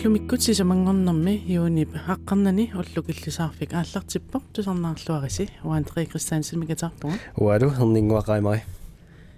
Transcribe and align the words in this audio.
уллумиккути 0.00 0.54
самангорнэрми 0.56 1.34
юунип 1.52 1.92
аққарнани 2.08 2.70
уллукиллисаарфик 2.72 3.74
ааллартиппоқ 3.76 4.42
тусарнаарлуариси 4.54 5.50
уантри 5.62 6.06
кристиансен 6.06 6.60
мигатаартуга 6.60 7.18
уалу 7.36 7.68
хернингуақаимари 7.68 8.62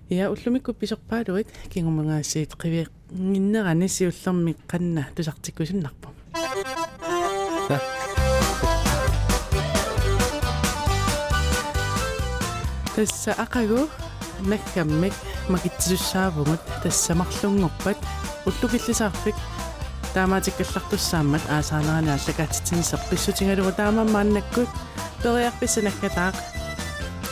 я 0.09 0.31
уллумикку 0.31 0.73
писорпаалуит 0.73 1.49
кингумангаасиит 1.73 2.55
қиви 2.55 2.87
гиннерани 3.11 3.89
сиуллерми 3.89 4.55
қанна 4.69 5.07
тусартиккусиннарпо 5.17 6.09
тасса 12.95 13.33
ақагу 13.33 13.89
наккаммик 14.43 15.15
макитсуссаавгут 15.49 16.61
тассамарлунгорпат 16.85 17.99
уллукиллисаарфик 18.47 19.35
таамаатиккаллартуссаамат 20.14 21.44
аасаанараниа 21.50 22.14
аллакаатитсинисер 22.18 23.00
писсутингалугу 23.10 23.72
таамаммааннаккут 23.80 24.70
периарписсанаккатаақ 25.24 26.36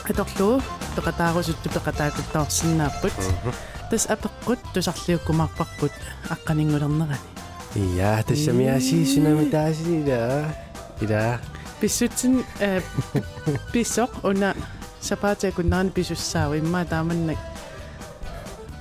аторлуу 0.09 0.61
пеқатаарусутту 0.95 1.69
пеқатаакуттаорсинааппут 1.75 3.13
тас 3.89 4.05
апеққут 4.15 4.59
тусарлиуккумаарпарпут 4.73 5.93
аққанингулернерани 6.33 7.17
ия 7.75 8.23
тассамиаси 8.27 9.05
сунами 9.05 9.49
таасилила 9.49 10.45
ила 11.01 11.39
писсутсин 11.79 12.43
э 12.59 12.81
писсоқ 13.73 14.11
уна 14.23 14.55
сапаатиакуннаани 15.01 15.89
писуссаава 15.89 16.57
имма 16.57 16.85
тааманнак 16.85 17.37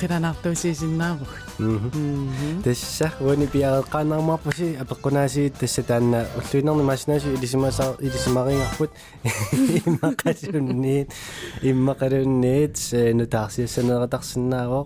Qilanaartuusiisinnaavuk 0.02 1.32
тасса 2.64 3.08
уани 3.26 3.48
пиареққаанаармаарпуси 3.54 4.68
апеққунаасиит 4.84 5.60
тасса 5.60 5.84
таанна 5.84 6.26
уллуинерни 6.40 6.84
маасинааси 6.90 7.34
илисимасаа 7.38 7.96
илисимарингарпут 8.00 8.92
иммақалунниит 9.80 11.10
иммақалунниит 11.62 12.76
нутаарсиассанератарсинаавоо 13.20 14.84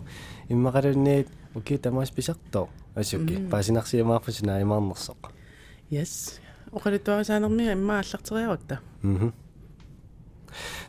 иммақалунниит 0.50 1.28
уки 1.56 1.78
тамаас 1.78 2.11
писартоо 2.11 2.69
асукки 2.95 3.36
паасинарсиамаарпуси 3.52 4.45
наимаарнерсоқ 4.45 5.31
yes. 5.89 6.39
Оқалитуарисаанерми 6.73 7.72
имма 7.72 8.00
аллартериарутта. 8.00 8.80
Мм 9.03 9.34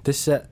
тасса 0.02 0.47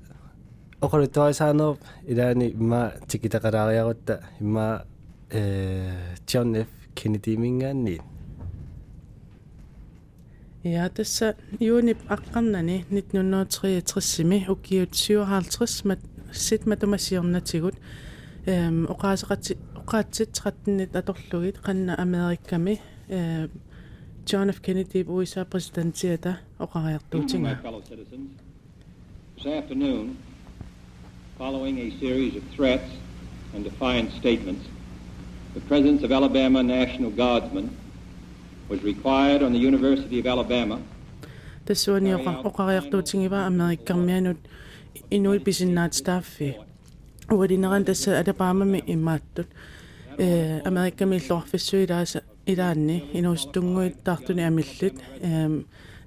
оқалитуарисаанерп 0.82 1.78
илаани 2.10 2.46
имма 2.50 2.92
тикитақалаариарутта 3.08 4.20
имма 4.40 4.84
э 5.30 6.14
John 6.26 6.54
F. 6.56 6.68
Kennedy 6.94 7.36
мингаанни 7.36 8.00
Ja, 10.64 10.88
tassa 10.88 11.34
juunip 11.60 11.98
аққарнани 12.08 12.84
1963-ми 12.90 14.46
укиут 14.48 14.90
57 14.94 15.88
мат 15.88 15.98
сит 16.32 16.66
матумассиорнатигут 16.66 17.74
эм 18.46 18.86
оқаасеқати 18.86 19.58
оқаатсит 19.74 20.30
13-нит 20.30 20.94
аторлугит 20.96 21.58
қанна 21.58 21.94
америкками 21.96 22.80
э 23.08 23.48
John 24.24 24.50
F. 24.50 24.60
Kennedy 24.60 25.04
USA 25.04 25.44
президентиата 25.44 26.38
оқариартуутинга 26.58 27.58
This 29.36 29.46
afternoon, 29.46 30.16
Following 31.42 31.78
a 31.80 31.90
series 31.98 32.36
of 32.36 32.42
threats 32.56 32.90
and 33.54 33.64
defiant 33.64 34.12
statements, 34.12 34.64
the 35.54 35.60
presence 35.60 36.04
of 36.04 36.12
Alabama 36.12 36.62
National 36.62 37.10
Guardsmen 37.10 37.68
was 38.68 38.80
required 38.84 39.42
on 39.42 39.52
the 39.52 39.58
University 39.58 40.20
of 40.20 40.26
Alabama. 40.26 40.76
The 40.76 41.64
Tässä 41.64 41.92
on 41.92 42.06
joka 42.06 42.40
okareak 42.44 42.84
tuotsingiva 42.90 43.46
amerikkamianut 43.46 44.36
inuit 45.10 45.44
pisinnaat 45.44 45.92
staffi. 45.92 46.54
Uudinaran 47.32 47.84
tässä 47.84 48.18
adapaamamme 48.18 48.82
immattut. 48.86 49.46
Amerikkami 50.64 51.22
lohvissu 51.30 51.76
idaasa 51.76 52.20
idaanni 52.46 53.10
inuustunguit 53.14 54.04
tartuni 54.04 54.44
amillut. 54.44 55.02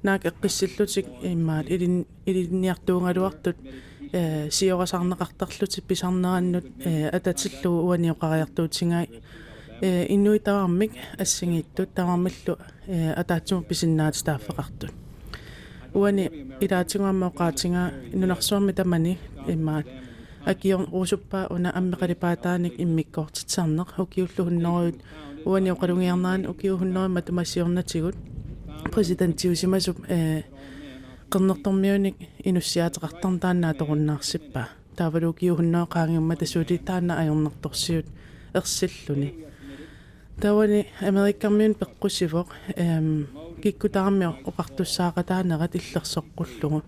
Naak 0.04 0.26
ekkisillutik 0.26 1.08
immaat 1.24 1.66
idinniartuungaluartut. 2.26 3.56
Сиорасарнеқартарлути 4.50 5.82
писарнераннут 5.82 6.66
э 6.80 7.10
ататиллу 7.10 7.88
уани 7.88 8.12
оқариартуутингаа 8.12 9.08
э 9.82 10.06
иннуитавармик 10.14 10.92
ассигииттут 11.18 11.94
тавармиллу 11.94 12.58
э 12.88 13.14
атаатсума 13.14 13.64
писиннаат 13.64 14.16
стааффеқартут 14.16 14.92
уани 15.94 16.32
илаатингуамма 16.62 17.28
оқаатингаа 17.28 17.92
инунарсуарми 18.14 18.74
тамани 18.74 19.18
иммаат 19.48 19.88
акиор 20.46 20.88
уусуппаа 20.92 21.48
уна 21.50 21.70
аммеқалипаатааник 21.80 22.76
иммиккоортитсарнеқ 22.84 23.90
укиуллугуннеруйут 24.04 24.98
уани 25.46 25.70
оқалунгиарнаан 25.76 26.48
укиухуннерма 26.52 27.16
матумассиорнатигут 27.18 28.16
президентиусимасуп 28.94 29.98
э 30.08 30.44
qernertormiunik 31.36 32.18
inussiateqartartaannaa 32.50 33.74
toqunnaarsippaa 33.80 34.68
taavaluukiuhunnoa 34.96 35.86
qaangiumma 35.94 36.36
tasuuli 36.36 36.78
taanna 36.90 37.18
ajornertorsiut 37.22 38.08
ersilluni 38.60 39.30
tawani 40.42 40.80
amerikkarmiun 41.10 41.76
peqqusivoq 41.82 42.50
ehm 42.84 43.10
kikkutaarmio 43.62 44.32
oqartussaaqataanerat 44.50 45.76
illersoqqullugu 45.80 46.80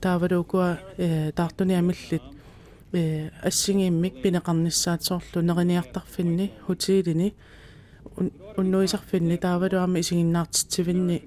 taavaluukua 0.00 0.68
амиллит 1.78 2.24
э 2.98 3.30
ассигииммик 3.48 4.14
пинеқарнissaатсоорлу 4.22 5.38
нерiniartarfinni 5.48 6.46
hutiilini 6.66 7.28
уннуисарфинни 8.58 9.36
таавалуарми 9.46 9.98
исигиннаартитсивинни 10.00 11.18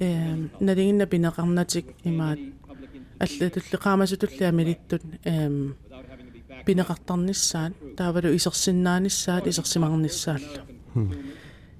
э 0.00 0.48
налигинна 0.60 1.06
пинеқарнатик 1.06 1.86
имаат 2.04 2.38
аллатуллеқаамасутулли 3.18 4.44
амилиттут 4.44 5.02
э 5.24 5.48
пинеқартарнissaат 6.66 7.72
таавалу 7.96 8.28
исерсиннаанissaат 8.38 9.46
исерсимарнissaаллу 9.46 10.60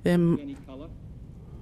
эм 0.05 0.57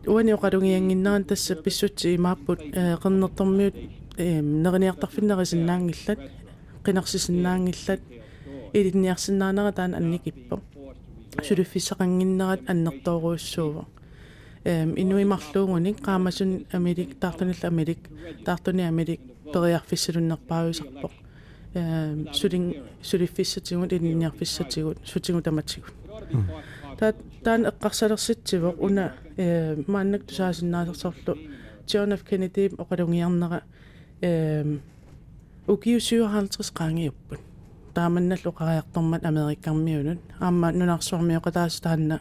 уани 0.06 0.32
оқалугиангиннеран 0.32 1.24
тасса 1.24 1.54
писсутси 1.54 2.16
имааппут 2.16 2.60
қернертормиут 3.02 3.76
э 4.16 4.40
нерiniartarfinnerисиннаангиллат 4.40 6.20
qinarsisinnaangillat 6.84 8.00
илинниарсинаанера 8.72 9.72
таан 9.72 9.94
анникиппо. 9.94 10.60
Сулуффиссақангиннерат 11.42 12.60
аннертооруйуссуува 12.68 13.80
эм 13.80 14.01
инуимарлуугуник 14.64 16.00
qaamasun 16.00 16.66
амилик 16.72 17.18
таартунилла 17.20 17.68
амилик 17.68 17.98
таартуни 18.44 18.82
амилик 18.82 19.20
периарфиссалуннерпаависарпо 19.52 21.10
эм 21.74 22.28
сулин 22.32 22.74
сулиффиссатигут 23.02 23.92
илинниарфиссатигут 23.92 24.98
сутигу 25.04 25.42
таматсигут 25.42 25.94
та 26.98 27.14
таан 27.44 27.66
эққарсалерситсивоқ 27.66 28.76
уна 28.78 29.14
э 29.36 29.82
мааннак 29.86 30.22
тусаасиннаасерсорлу 30.26 31.36
John 31.86 32.12
F 32.12 32.22
Kennedy 32.28 32.74
оқалунгиарнера 32.76 33.62
эм 34.20 34.80
укиу 35.66 35.98
57 35.98 36.72
qaangiupпут 36.72 37.40
тааманналлу 37.94 38.52
қариартормат 38.52 39.24
америккармиунут 39.24 40.20
аама 40.40 40.72
нунарсуармиоқатаас 40.72 41.80
таанна 41.80 42.20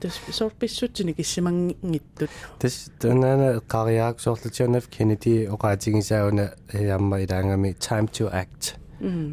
тас 0.00 0.20
сор 0.30 0.52
писсутсини 0.58 1.12
киссимангиттут 1.12 2.30
тас 2.58 2.90
танаана 3.00 3.58
эққариаак 3.60 4.20
соорлутиунав 4.20 4.88
кеннеди 4.88 5.48
оқаатигисауна 5.48 6.54
ямма 6.72 7.22
илаангами 7.22 7.76
time 7.78 8.08
to 8.10 8.30
act. 8.32 8.76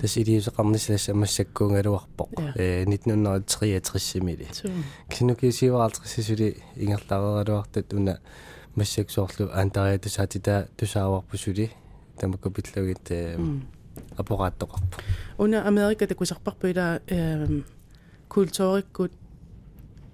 Тас 0.01 0.17
илиусеқарнисалас 0.17 1.09
амассаккуунгалуарпоқ 1.09 2.55
э 2.55 2.83
1963 2.83 4.21
мили 4.21 4.47
кинукисиваалтриссисули 5.09 6.57
ингерлаарералуартат 6.75 7.93
уна 7.93 8.19
массаксоорлу 8.75 9.49
аантариа 9.53 9.99
тусаатита 9.99 10.67
тусааварпусули 10.77 11.71
тамаккупиллугит 12.19 13.37
апорааттоқарпу 14.17 14.95
уна 15.37 15.61
америка 15.67 16.07
такусарпарпу 16.07 16.67
ила 16.67 17.01
культууриккут 18.27 19.13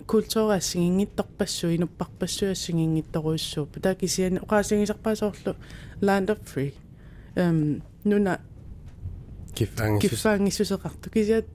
культуураассигингитторпассу 0.07 1.67
инуппарпассу 1.75 2.45
ассигингитторуйссууппу 2.51 3.79
таа 3.79 3.95
кисиани 3.95 4.39
оқаасигисарпаасоорлу 4.39 5.55
land 6.01 6.29
of 6.29 6.39
free. 6.45 6.73
Эм 7.35 7.83
нуна 8.03 8.39
киффаангиссус 9.53 10.09
киффаангиссусеқарту 10.09 11.09
кисиат 11.09 11.45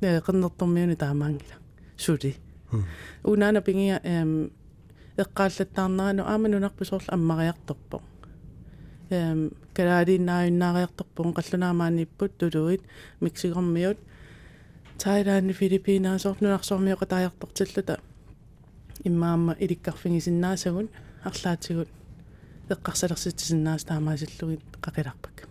qinnertormiuni 0.00 0.96
taamaangila 0.96 1.56
suli 1.96 2.36
unaana 3.24 3.60
pingia 3.60 4.00
эм 4.04 4.50
эққааллаттаарнерану 5.16 6.22
ааманунарпусоорлу 6.32 7.10
аммариарторпо 7.16 8.02
эм 9.10 9.50
калаалиннааюннаариарторпуун 9.76 11.34
қаллунаамааниппут 11.34 12.38
тулуит 12.38 12.82
мексикормиут 14.96 14.98
тайлаани 14.98 15.52
филиппинаасоорнунарсормиоқа 15.52 17.06
таajартортиллута 17.06 18.00
иммаама 19.04 19.56
иликкарфигисиннаасагун 19.58 20.88
арлаатигут 21.24 21.88
эққарсалерситсиннаас 22.68 23.84
таамаасиллугит 23.84 24.60
қақиларпак 24.80 25.48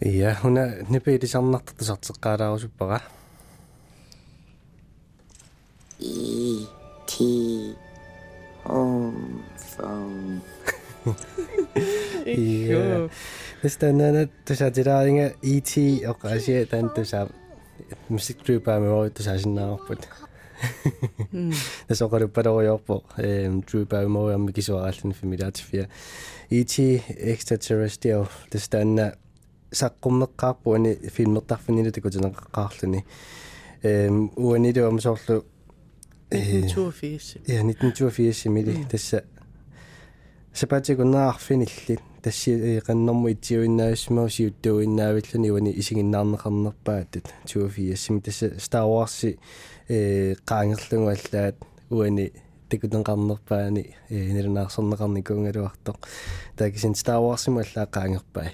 ия 0.00 0.34
хуна 0.34 0.76
нипиилисарнартартусартеққалаарусуппара 0.88 3.02
E 6.00 6.66
T 7.06 7.76
home 8.64 9.40
phone. 13.59 13.65
ия 13.65 13.65
Тэстэнэнэ 13.65 14.29
тусатилааринга 14.45 15.33
ET 15.41 15.71
оқаасиа 16.05 16.65
тан 16.65 16.89
туса 16.89 17.27
мусиктрупаа 18.09 18.79
мео 18.79 19.09
тусаасиннаарпут 19.09 20.07
тасоқаруппалориорпо 21.87 23.03
эм 23.17 23.63
трупаа 23.63 24.07
мео 24.07 24.33
амми 24.35 24.51
кисуарааллин 24.51 25.13
фамилиатифия 25.13 25.89
ET 26.49 26.77
extraterrestrial 27.33 28.27
тэстэнэ 28.51 29.15
саққуммеққарпуани 29.71 31.09
филмертарфинилу 31.09 31.91
такутинеққарлуни 31.91 33.05
эм 33.83 34.31
уанилу 34.35 34.87
амсоорлу 34.87 35.45
1982 36.31 37.41
Ja, 37.47 37.61
1982 37.61 38.49
мили 38.49 38.85
тасса 38.89 39.23
сапатикуннаарфиниллит 40.54 42.00
тасси 42.22 42.80
qannormu 42.86 43.30
ittiuinnaasмау 43.34 44.28
сиуттуиннаавиллуни 44.28 45.50
уани 45.50 45.72
исигиннаарнеқарнерпаатат 45.80 47.32
24 47.46 48.20
тасса 48.20 48.46
Star 48.58 48.86
Wars 48.86 49.36
э 49.88 50.34
qaangерлугу 50.44 51.08
аллаат 51.08 51.56
уани 51.90 52.32
такутенқарнерпаани 52.68 53.94
э 54.10 54.32
нилунаарсорнеқарникуунгалуартоқ 54.36 55.96
таакисин 56.56 56.94
Star 56.94 57.20
Wars 57.22 57.48
му 57.48 57.60
аллаа 57.60 57.86
qaangerpai 57.86 58.50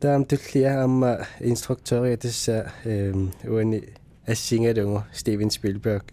таам 0.00 0.24
туллиа 0.24 0.84
амма 0.84 1.26
инструктори 1.40 2.16
тасса 2.16 2.72
э 2.84 3.12
уани 3.44 3.82
ассингалугу 4.26 5.04
Стивен 5.12 5.50
Спилберг. 5.50 6.04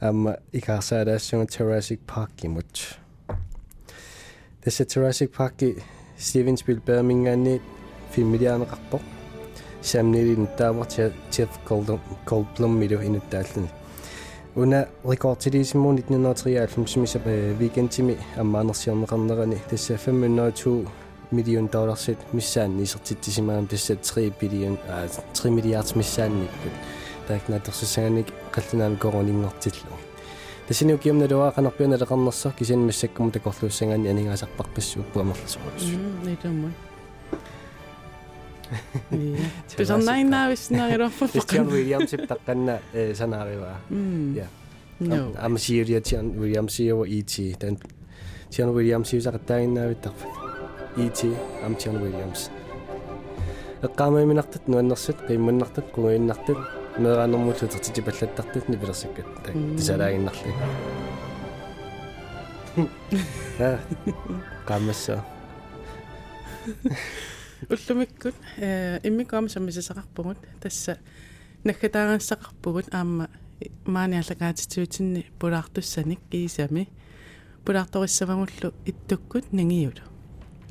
Amma 0.00 0.36
ikarsaalassunga 0.52 1.46
Jurassic 1.46 1.98
Park 2.06 2.44
imut 2.44 2.96
tässä 4.61 4.85
Jurassic 4.95 5.37
Park 5.37 5.53
Steven 6.17 6.57
Spielberg 6.57 7.05
mingaani 7.05 7.61
filmiliaaneqarpoq 8.11 9.01
samnilin 9.81 10.47
taamar 10.47 10.87
Jeff 11.37 11.59
Goldblum 12.25 12.71
milu 12.71 12.99
inuttaalluni 12.99 13.69
una 14.55 14.77
rekordtilisimmuun 15.09 15.95
1993 15.95 17.01
misa 17.01 17.19
weekendtimi 17.59 18.17
ammaanерсиорнеқарнерани 18.37 19.61
тасса 19.69 19.97
502 19.97 20.89
million 21.31 21.71
dollarsit 21.71 22.33
missaanni 22.33 22.83
isertittisimaam 22.83 23.67
tassa 23.67 23.95
3 23.95 24.31
billion 24.39 24.79
3 25.43 25.49
milliards 25.49 25.95
missaannikput 25.95 26.73
таакнаатерсусааник 27.27 28.27
қаллунаами 28.51 28.97
коронингортиллу 30.69 30.69
тасинуу 30.69 30.97
киумналуаа 30.97 31.51
канарпиуналеқарнерсо 31.51 32.51
кисин 32.57 32.85
массаккуму 32.85 33.31
такорлууссангаани 33.31 34.09
анигаасарпарпассууппу 34.09 35.19
амерласоруус 35.19 35.83
нитаммун 36.23 36.73
тусарнайнаависнаагилорфу 39.77 41.25
Christian 41.25 41.69
Williams 41.69 42.11
таққанна 42.27 42.79
э 42.93 43.13
санаариуа 43.13 43.75
я 44.35 44.47
no 44.99 45.35
ам 45.37 45.57
сиуриа 45.57 45.99
Tian 45.99 46.33
Williams 46.33 46.71
сиуа 46.71 47.05
ET 47.05 47.59
тан 47.59 47.77
Tian 48.49 48.73
Williams 48.73 49.09
сиусақаттаагиннаавиттарфа 49.11 50.27
ET 50.97 51.19
ам 51.63 51.75
Tian 51.75 52.01
Williams 52.01 52.49
эққаамааминартат 53.83 54.67
нуаннерсут 54.67 55.17
қиммуннартат 55.27 55.91
қугииннартат 55.93 56.57
меэраанэрмууллутертити 56.98 58.00
паллаттартат 58.00 58.68
нипилерсаккат 58.68 59.26
так 59.44 59.54
тисалаагиннарли 59.76 60.54
я 63.58 63.80
каммасса 64.66 65.24
уллумиккут 67.68 68.34
э 68.56 69.00
иммикаама 69.02 69.48
саммисасақарпугут 69.48 70.38
тасса 70.60 70.98
наггатаагассақарпугут 71.64 72.86
аама 72.92 73.28
мааниаллагаатитсуутинни 73.84 75.26
пулаартуссаник 75.38 76.20
киисами 76.30 76.88
пулаарториссавагуллу 77.64 78.72
иттуккут 78.84 79.52
нагиулу 79.52 80.02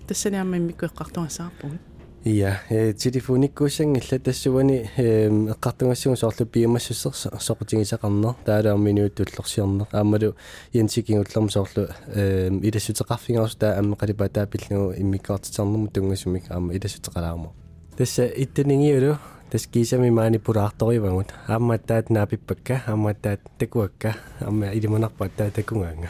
тассани 0.08 0.38
аама 0.38 0.58
иммиккуэққартугассақарпугут 0.58 1.82
Ja, 2.26 2.56
telefonikkuussangilla 3.00 4.20
тассуани 4.20 4.90
эққартунгассугу 4.98 6.18
соорлу 6.20 6.46
пиумассуссер 6.46 7.14
соқутигисақарнер 7.40 8.36
таалаамминуuттуллерсиорнер 8.44 9.88
аамалу 9.94 10.36
янсикингуллерм 10.74 11.50
соорлу 11.50 11.88
илассутеқарфингаарус 12.12 13.56
таа 13.56 13.80
аммеқалипа 13.80 14.28
таапиллугу 14.28 15.00
иммиккаартитернэрму 15.00 15.88
тунгасумик 15.88 16.52
аама 16.52 16.74
илассутеқалаарму 16.74 17.54
тасса 17.96 18.28
иттанингиулу 18.28 19.18
тас 19.50 19.66
кисами 19.68 20.10
манипулаарторивагут 20.10 21.34
аамматтаат 21.48 22.10
наапиппакка 22.10 22.84
аамматтаат 22.86 23.40
такуакка 23.58 24.18
аама 24.42 24.74
илимунарпаат 24.74 25.32
таа 25.38 25.52
такунгаанга 25.52 26.10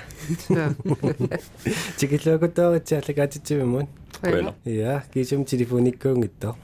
тикиллуакутооритсааллагаатитсивимун 2.00 3.88
Voilà. 4.24 4.54
Ja, 4.66 5.02
kisum 5.12 5.46
telefonikkuungittor. 5.46 6.56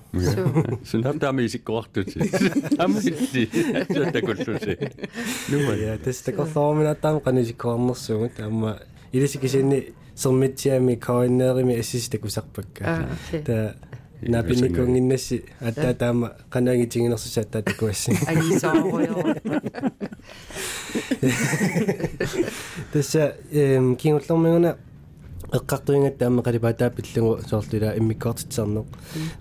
Sun 0.83 1.03
har 1.03 1.13
der 1.21 1.39
isikkoartusi. 1.39 2.19
Ammitti. 2.79 3.49
Tätä 3.93 4.21
kullusi. 4.21 4.77
Numa. 5.51 5.73
Ja, 5.73 5.97
tästä 5.97 6.31
korsorminattaam 6.31 7.21
qanisikkoarnersugut 7.21 8.39
amma 8.39 8.75
ilisikisinni 9.13 9.93
sermitsiami 10.15 10.97
koinneerimi 10.97 11.79
assista 11.79 12.17
kusarpakka. 12.17 12.85
Ah, 12.85 12.99
okay. 12.99 13.41
Ta 13.41 13.73
napinnikkuunginnassi 14.29 15.45
atta 15.61 15.93
taama 15.93 16.29
qanaangitiginersusaattaa 16.49 17.61
takuassi. 17.61 18.19
Agisaaroyo. 18.27 19.15
Tässä 22.93 23.33
ehm 23.51 23.95
kingullermiguna 23.95 24.75
эққартуингат 25.51 26.17
таама 26.17 26.41
қалипатаа 26.41 26.89
пиллугу 26.89 27.41
соорлула 27.47 27.93
иммиккортитсарнеқ 27.97 28.85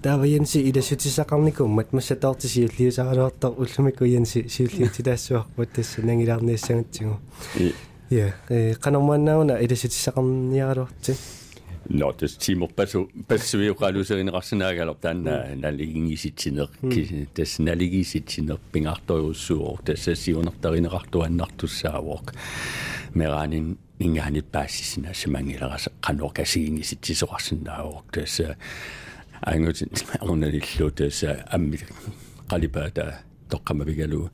таава 0.02 0.26
янси 0.26 0.58
илассутисақарникуммат 0.70 1.92
массатаорти 1.92 2.46
сиуллиусаралуартар 2.46 3.52
уллумикку 3.56 4.04
янси 4.04 4.48
сиуллиутилаассуарпут 4.48 5.72
тасса 5.72 6.02
нангилаарниассагатсигу 6.02 7.20
я 8.10 8.34
э 8.48 8.74
канормааннауна 8.74 9.62
илассутисақарниаралуарти 9.62 11.16
Nå, 11.86 12.12
das 12.12 12.38
Timo 12.38 12.66
Basso 12.66 13.08
Basso 13.28 13.58
vi 13.58 13.74
qaluser 13.74 14.18
in 14.18 14.30
rassenaagalop 14.30 15.00
tanna 15.02 15.54
naligingisitsineq 15.54 16.70
tas 17.34 17.58
naligisitsineq 17.58 18.60
pingartoyussuor 23.93 23.93
tas 23.93 23.93
siunertarinerartuannartussaavoq 23.93 23.93
meranin 23.93 23.93
ingaanit 23.99 24.51
paassisina 24.51 25.13
samangileraas 25.13 25.89
qanorkasiingisitsisoqarsinnaavoq 26.07 28.05
tas 28.11 28.41
angutin 29.45 29.89
ornalillu 30.21 30.91
tas 30.91 31.23
ammi 31.55 31.77
qalipaata 32.51 33.03
тоққамавигалу 33.49 34.29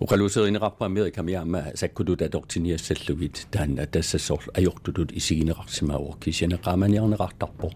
уқалуусеринеқарпа 0.00 0.86
америка 0.86 1.22
миаама 1.22 1.62
саккутут 1.74 2.22
атортиниассаллугит 2.22 3.46
таанна 3.50 3.86
тассассор 3.86 4.42
ajortutut 4.58 5.12
isigineqarsimaavuq 5.12 6.18
kisianeqaamaniarneqartarpoq 6.24 7.74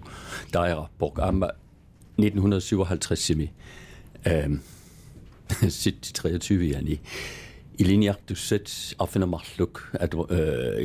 taajaqarpoq 0.52 1.18
aama 1.18 1.48
1957-simi 2.18 3.48
øhm 4.26 4.54
23 5.60 6.72
yani 6.72 7.00
iliniartussat 7.78 8.94
arfinermarluk 8.98 9.90
at 10.00 10.14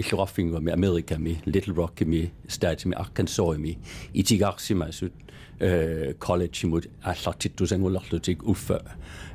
illoraffingu 0.01 0.61
mi 0.61 0.71
amerika 0.71 1.17
mi 1.17 1.37
little 1.45 1.73
rock 1.73 2.01
mi 2.05 2.31
state 2.47 2.87
mi 2.87 2.95
arkansas 2.95 3.57
mi 3.57 3.77
itigarsimasut 4.13 5.11
college 6.19 6.63
imut 6.63 6.87
аллартиттусангулларлутик 7.03 8.43
уффа 8.43 8.79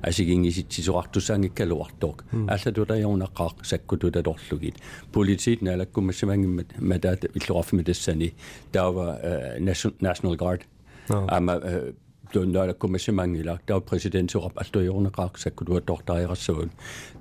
асигингиситсисоқартусаангиккалуартоқ 0.08 2.16
аллатулаёрнаққаа 2.54 3.50
саккутулалорлугит 3.70 4.76
политит 5.12 5.62
наалаккумассамангиммат 5.62 6.66
матаат 6.78 7.24
иллораффими 7.34 7.82
тассани 7.82 8.34
таава 8.72 9.20
national 10.00 10.36
guard 10.36 10.60
ама 11.08 11.60
blönda 12.31 12.73
komissimangila 12.73 13.57
tau 13.67 13.79
presidentsorap 13.79 14.57
alluiorneraq 14.57 15.37
sakkutua 15.37 15.81
tortairassuun 15.81 16.71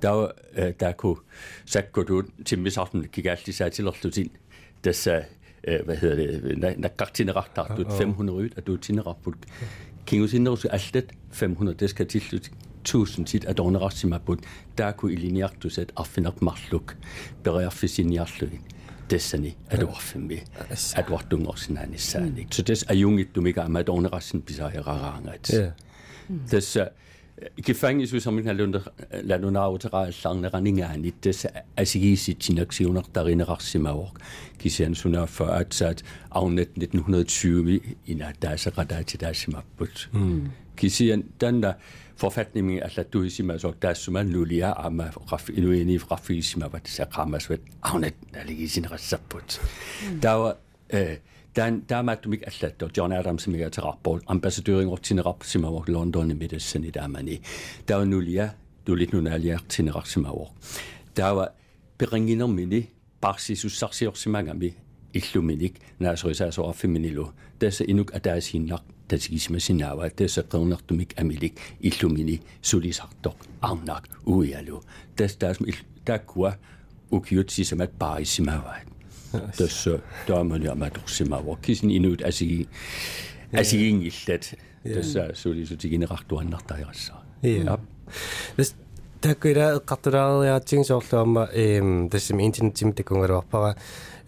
tau 0.01 0.29
taku 0.77 1.19
sakkutuut 1.65 2.25
timmisartun 2.45 3.05
kigaallisaatilerlutin 3.11 4.31
tässä 4.81 5.25
hvad 5.85 5.97
hedder 5.97 6.15
det 6.15 6.77
nakkartinerartartut 6.77 7.99
500 7.99 8.37
ud 8.37 8.49
at 8.57 8.67
du 8.67 8.77
tinerarput 8.77 9.35
kingusinnerus 10.05 10.65
allet 10.65 11.11
500 11.31 11.77
det 11.79 11.89
skal 11.89 12.05
tillut 12.05 12.51
tusind 12.83 13.25
tit 13.25 13.45
at 13.45 13.59
ordne 13.59 13.79
rassimabut 13.79 14.39
der 14.77 14.91
kunne 14.91 15.13
i 15.13 15.15
linjartusset 15.15 15.91
affinak 15.95 16.41
marluk 16.41 16.95
berørfisiniarluin 17.43 18.61
Destiny 19.09 19.55
adorfemi 19.71 20.41
adwartung 20.95 21.47
osnani 21.47 21.97
saanik 21.97 22.53
so 22.53 22.63
des 22.63 22.83
ayungit 22.89 23.33
tumiga 23.33 23.63
amadone 23.63 24.09
rassin 24.11 24.41
pisaherarangat 24.41 25.51
des 26.51 26.77
gefangisu 27.65 28.19
samin 28.19 28.47
halunda 28.47 28.81
lanunaautera 29.23 30.01
allarneraningaanik 30.09 31.21
des 31.23 31.45
asigisit 31.77 32.41
sinaksiunartarinerarsimavork 32.43 34.19
kisian 34.57 34.95
sunaaffa 34.95 35.45
atsat 35.59 36.03
avnet 36.31 36.69
1920 36.77 37.95
ina 38.07 38.33
taasaqataati 38.39 39.17
taasimapput 39.17 40.09
kisian 40.75 41.23
tanna 41.39 41.71
mm 41.71 42.06
forfatningen 42.17 42.83
asladuisimazok 42.83 43.81
taassuman 43.81 44.29
lulia 44.29 44.71
ama 44.71 45.09
qaf 45.29 45.49
iluini 45.49 45.97
qaffiisimavat 45.99 46.87
saqaamasuat 46.87 47.61
arnet 47.81 48.15
aligisinerassarput 48.33 49.61
tawa 50.21 50.53
Dan 51.57 51.83
der 51.89 51.95
er 51.95 52.15
du 52.15 52.31
ikke 52.31 52.45
alt 52.45 52.83
og 52.83 52.91
John 52.97 53.11
Adams 53.11 53.43
som 53.43 53.55
er 53.55 53.69
til 53.69 53.83
rapport. 53.83 54.21
Ambassadøren 54.27 54.87
og 54.87 55.01
til 55.01 55.21
rap 55.21 55.43
som 55.43 55.63
er 55.63 55.83
London 55.87 56.31
i 56.31 56.33
midten 56.33 56.83
i 56.83 56.89
der 56.89 57.07
man 57.07 57.27
i. 57.27 57.39
Der 57.87 57.97
er 57.97 58.05
nu 58.05 58.19
lige 58.19 58.51
du 58.87 58.95
lidt 58.95 59.13
nu 59.13 59.29
er 59.29 59.37
lige 59.37 59.59
til 59.69 59.91
rap 59.91 60.07
som 60.07 60.25
er 60.25 60.53
Der 61.15 61.29
var 61.29 61.49
beringende 61.97 62.43
om 62.43 62.49
mini 62.49 62.89
praksis 63.21 63.65
og 63.65 63.71
sagsir 63.71 64.11
som 64.13 64.31
mange 64.31 64.73
luminik 65.33 65.79
når 65.99 66.15
så 66.15 66.51
så 66.51 66.61
af 66.61 66.75
feminilo. 66.75 67.25
Det 67.61 67.81
er 67.81 67.85
endnu 67.87 68.05
at 68.13 68.23
der 68.23 68.31
er 68.31 68.39
sin 68.39 68.65
lagt 68.65 68.83
тасса 69.08 70.42
qernertumik 70.42 71.14
амилик 71.20 71.60
иллумини 71.80 72.40
сулисартоq 72.62 73.36
арнак 73.60 74.08
уиалу 74.26 74.82
тас 75.16 75.36
таас 75.36 75.58
таккуа 76.04 76.52
укиутсисамат 77.10 77.98
паариссимааваат 77.98 78.92
tässä 79.32 79.98
taamania 80.26 80.74
matorsimava 80.74 81.56
kisin 81.62 81.90
inut 81.90 82.22
asigi 82.28 82.68
asigingillat 83.60 84.54
tässä 84.94 85.28
sulisuutiginerartuannartairassa 85.32 87.14
ja 87.42 87.78
this 88.56 88.76
таккуила 89.20 89.66
эққартулаариаатсин 89.78 90.84
соорлуамма 90.84 91.48
эм 91.52 92.10
тассами 92.10 92.42
интернетим 92.46 92.92
такунгалуарпара 92.94 93.74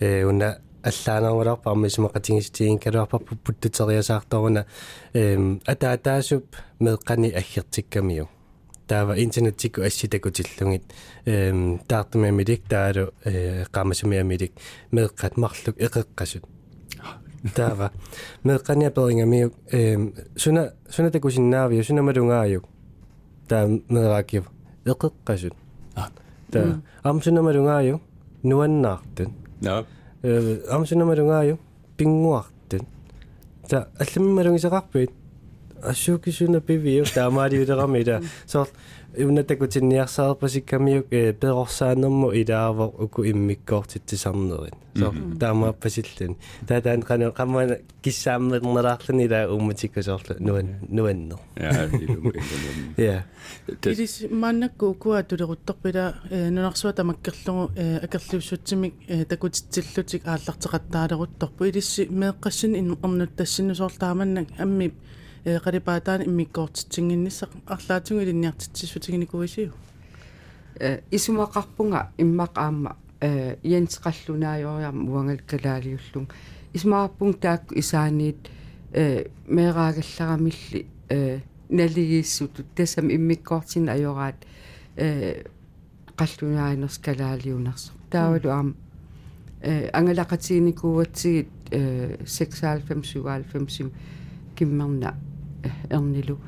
э 0.00 0.25
уна 0.25 0.57
аллаанермаларпарми 0.84 1.90
сумақатингистиин 1.90 2.80
калуарпарпу 2.80 3.36
путтутериасаарторуна 3.36 4.66
эм 5.14 5.62
атаатаасуп 5.66 6.56
меэққани 6.80 7.34
аггертиккамиу 7.36 8.30
таава 8.88 9.22
интернеттикку 9.24 9.82
асситакутиллугит 9.82 10.84
эм 11.26 11.80
таартумиамилик 11.88 12.64
таалу 12.68 13.14
э 13.26 13.66
qaamasamiamилик 13.72 14.54
меэккат 14.92 15.38
марлук 15.38 15.76
эқеққасут 15.78 16.46
таава 17.56 17.92
меэққаниа 18.44 18.92
перингамиук 18.92 19.54
эм 19.72 20.14
суна 20.36 20.74
суна 20.90 21.12
такусиннаавиу 21.12 21.84
суна 21.84 22.02
малунгааюк 22.02 22.66
таа 23.48 23.68
меэракив 23.68 24.50
эқеққасут 24.86 25.54
таа 26.52 26.82
ам 27.04 27.22
суна 27.22 27.42
малунгааю 27.42 28.02
нуаннаартун 28.44 29.34
на 29.62 29.86
э 30.24 30.60
ам 30.70 30.86
суна 30.86 31.06
малунгааю 31.06 31.60
пингуартун 31.98 32.88
та 33.70 33.88
аллами 34.00 34.32
малунгисеқарпит 34.32 35.12
ассуукисуна 35.82 36.62
пивиу 36.62 37.06
таамаалиулерамила 37.06 38.22
соор 38.46 38.68
унатакутинниарсаарпасиккамиук 39.18 41.08
э 41.12 41.34
перорсаанерму 41.34 42.32
илаавор 42.32 42.94
уку 43.04 43.24
иммиккоортитсисарнерин 43.24 44.75
соор 44.96 45.16
таамааппасиллун 45.39 46.38
таатаан 46.68 47.01
кана 47.01 47.32
каммана 47.32 47.80
киссааммернераарлани 48.04 49.28
лаа 49.28 49.50
ууматиккусоорлу 49.50 50.36
нуан 50.39 50.68
нуаннер 50.89 51.39
ja 52.98 53.25
Илис 53.86 54.25
мааннакку 54.30 54.94
куа 54.94 55.24
тулерутторпила 55.24 56.16
нунарсуа 56.30 56.94
тамаккерлугу 56.94 57.72
акерлиуссутсимик 58.04 58.94
такутитсиллутик 59.28 60.28
ааллартеқаттаалерутторпу 60.28 61.66
илисси 61.66 62.08
меэққассин 62.10 62.78
иннернут 62.78 63.36
тассиннусоорлааманнак 63.36 64.48
амми 64.60 64.94
qalipaataan 65.43 66.22
immikkoortitsinginnisaq 66.22 67.51
арлаатугу 67.65 68.22
илинниартитсиссутигиникуисиу 68.22 69.72
э 70.79 71.00
исумақарпунга 71.12 72.12
иммақ 72.17 72.53
аама 72.55 72.98
э 73.22 73.55
иенсеқаллунааёриарма 73.63 75.12
уангал 75.12 75.39
калаалиуллун 75.48 76.27
исмаарпун 76.74 77.34
таакку 77.34 77.75
исааниит 77.75 78.50
э 78.93 79.27
меэраагалларамилли 79.48 80.86
э 81.10 81.39
налигииссутут 81.69 82.65
тасам 82.75 83.10
иммиккоортин 83.10 83.89
ajораат 83.89 84.36
э 84.96 85.43
qallunaainerс 86.17 86.98
kalaaliunarso 87.00 87.91
taavalu 88.10 88.50
aam 88.50 88.75
э 89.62 89.89
ангалақатигиникууатсигит 89.93 91.48
э 91.72 92.17
96 92.25 92.86
97 92.88 93.91
киммерна 94.55 95.15
эрнилу 95.89 96.39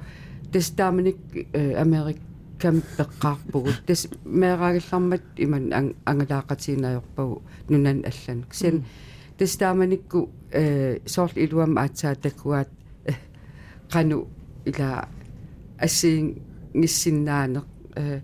тас 0.52 0.72
тааманик 0.72 1.18
америккам 1.54 2.82
пеққарпугут 2.98 3.86
тас 3.88 4.08
меэраагиллармат 4.26 5.24
иман 5.38 5.96
ангалаақатиинаажорпагу 6.06 7.42
нунан 7.70 8.04
аллан. 8.06 8.46
Ксен 8.50 8.84
тас 9.38 9.56
тааманикку 9.58 10.30
э 10.52 11.00
соорл 11.06 11.38
илуам 11.38 11.78
аацаа 11.78 12.16
такуат 12.16 12.70
кану 13.92 14.28
ила 14.66 15.08
ассиин 15.78 16.42
ниссиннаанеқ 16.74 17.66
э 17.96 18.22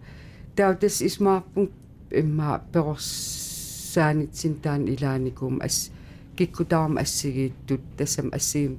таутас 0.56 1.02
исмаарпун 1.02 1.70
имма 2.12 2.62
перорсаанитсин 2.74 4.56
таан 4.56 4.88
илааникум 4.88 5.60
ас 5.62 5.92
киккутаарма 6.38 7.02
ассигииттут 7.02 7.82
тассам 7.98 8.30
ассигим 8.34 8.78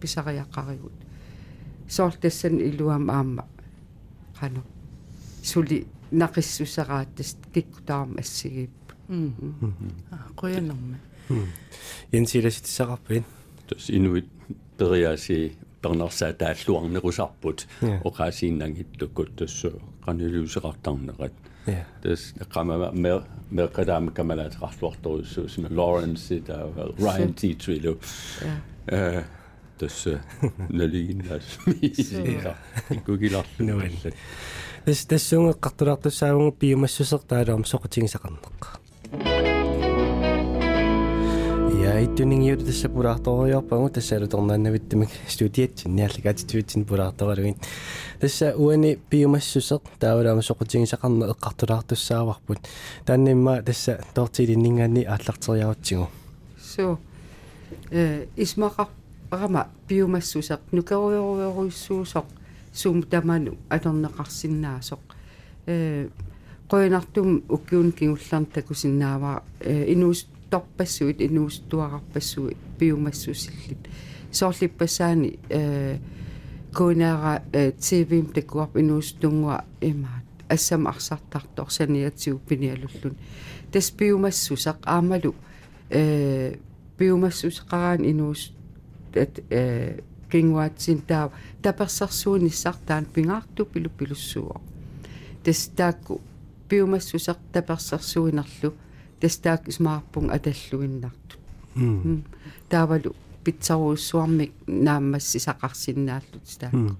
pisariaqarigut 0.00 1.06
soortassan 1.88 2.60
iluam 2.60 3.08
aamma 3.08 3.44
qanu 4.40 4.62
suli 5.42 5.86
naqissuseraattas 6.12 7.36
kikkutaarma 7.52 8.20
assigiip 8.20 8.92
quyanerma 10.40 10.96
yansilasitiseqarpin 12.12 13.24
tus 13.66 13.90
inuit 13.90 14.28
periasi 14.78 15.38
pernersaa 15.82 16.32
taalluarnerusarput 16.32 17.68
oqaasiinnanngittukut 18.04 19.36
tussu 19.36 19.70
qaniluuseqartarnerat 20.06 21.32
Des 22.02 22.34
qamama 22.54 22.90
mer 22.92 23.20
mer 23.50 23.68
qadaam 23.78 24.10
kamalaat 24.14 24.54
qarluartorissuusima 24.60 25.68
Lawrence 25.70 26.38
da 26.46 26.58
Ryan 26.98 27.34
T. 27.34 27.54
Trillo. 27.58 27.96
Тасса 29.78 30.20
налигиннаас 30.68 31.44
иккукиларлу 32.90 33.82
тас 34.84 35.06
тассунгеққартулаартуссаагунгу 35.10 36.52
пиумассусеқ 36.60 37.22
таалаам 37.26 37.64
соқутигисақарнеқ 37.64 38.78
я 41.86 42.04
иттунингиут 42.04 42.64
тасса 42.66 42.88
пулаарториорпагу 42.88 43.90
тассалу 43.90 44.26
торнааннавиттамик 44.26 45.10
студиатсин 45.28 45.94
ниаллагаатитуутсин 45.94 46.84
пулаарторалугин 46.84 47.56
тасса 48.20 48.54
уани 48.56 48.98
пиумассусеқ 49.10 49.82
таавалаама 49.98 50.40
соқутигисақарне 50.40 51.30
эққартулаартуссааварпут 51.32 52.58
тааннимма 53.04 53.62
тасса 53.62 54.00
тортилиннингаани 54.14 55.04
ааллартериарутсигу 55.04 56.08
су 56.58 56.98
э 57.90 58.26
исмақар 58.36 58.88
арама 59.31 59.67
пиумассусеқ 59.87 60.61
нукеруйоруйоруйссуусоқ 60.71 62.27
суум 62.73 63.03
таману 63.03 63.57
алернеқарсинаасоқ 63.69 65.03
э 65.67 66.09
qoinartum 66.67 67.43
ukkiun 67.49 67.93
kingullarn 67.93 68.45
takusinnaava 68.45 69.41
inuus 69.93 70.27
torpassuit 70.49 71.21
inuus 71.21 71.59
tuaqarpassuit 71.69 72.57
piumassusillit 72.77 73.87
soorlippasaani 74.31 75.39
э 75.49 75.99
кунаара 76.77 77.41
тивим 77.79 78.25
такуарп 78.35 78.77
иnuus 78.77 79.13
тунгуа 79.21 79.63
имаат 79.81 80.27
ассам 80.49 80.87
арсартартор 80.87 81.69
саниатсиу 81.71 82.39
пиниалуллун 82.47 83.15
тас 83.71 83.91
пиумассусақ 83.91 84.79
аамалу 84.85 85.35
э 85.89 86.55
пиумассусеқараан 86.97 88.03
иnuus 88.11 88.41
at 88.47 88.54
э 88.54 88.54
кингуатсин 90.30 91.02
таа 91.02 91.30
таперсарсуунissartaan 91.62 93.06
пингаарту 93.14 93.64
пилу 93.64 93.90
пилуссуо 93.98 94.60
тас 95.44 95.70
таакку 95.76 96.20
пиумассусеқ 96.68 97.38
таперсарсуинарлу 97.52 98.74
тас 99.20 99.38
таак 99.38 99.72
смаарпун 99.72 100.30
аталлуиннартут 100.30 101.38
таавалу 102.68 103.14
питсаруussуармик 103.44 104.52
нааммассисақарсинааллут 104.66 106.46
таакку 106.60 106.96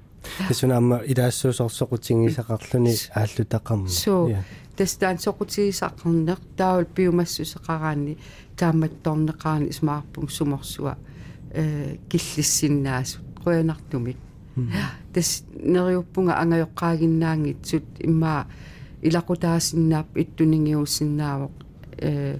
тасунаама 0.48 0.96
илаассуусорсоқутингисақарлуни 1.10 2.94
ааллутақарма 3.20 3.88
суу 3.88 4.24
тастаан 4.76 5.16
соқутигисақарнеқ 5.26 6.40
таавал 6.56 6.86
пиумассусеқараани 6.96 8.18
тааматторнеқаани 8.60 9.72
смаарпун 9.78 10.28
суморсуа 10.28 10.94
э 10.94 11.15
киллиссиннаасут 12.08 13.22
қуянартумик 13.44 14.16
тас 15.12 15.44
нериуппунга 15.52 16.34
ангайоққаагиннаангитсут 16.42 17.84
имма 18.00 18.46
илақутаасиннаап 19.02 20.08
иттунингиуссиннаавоқ 20.16 21.54
э 21.98 22.38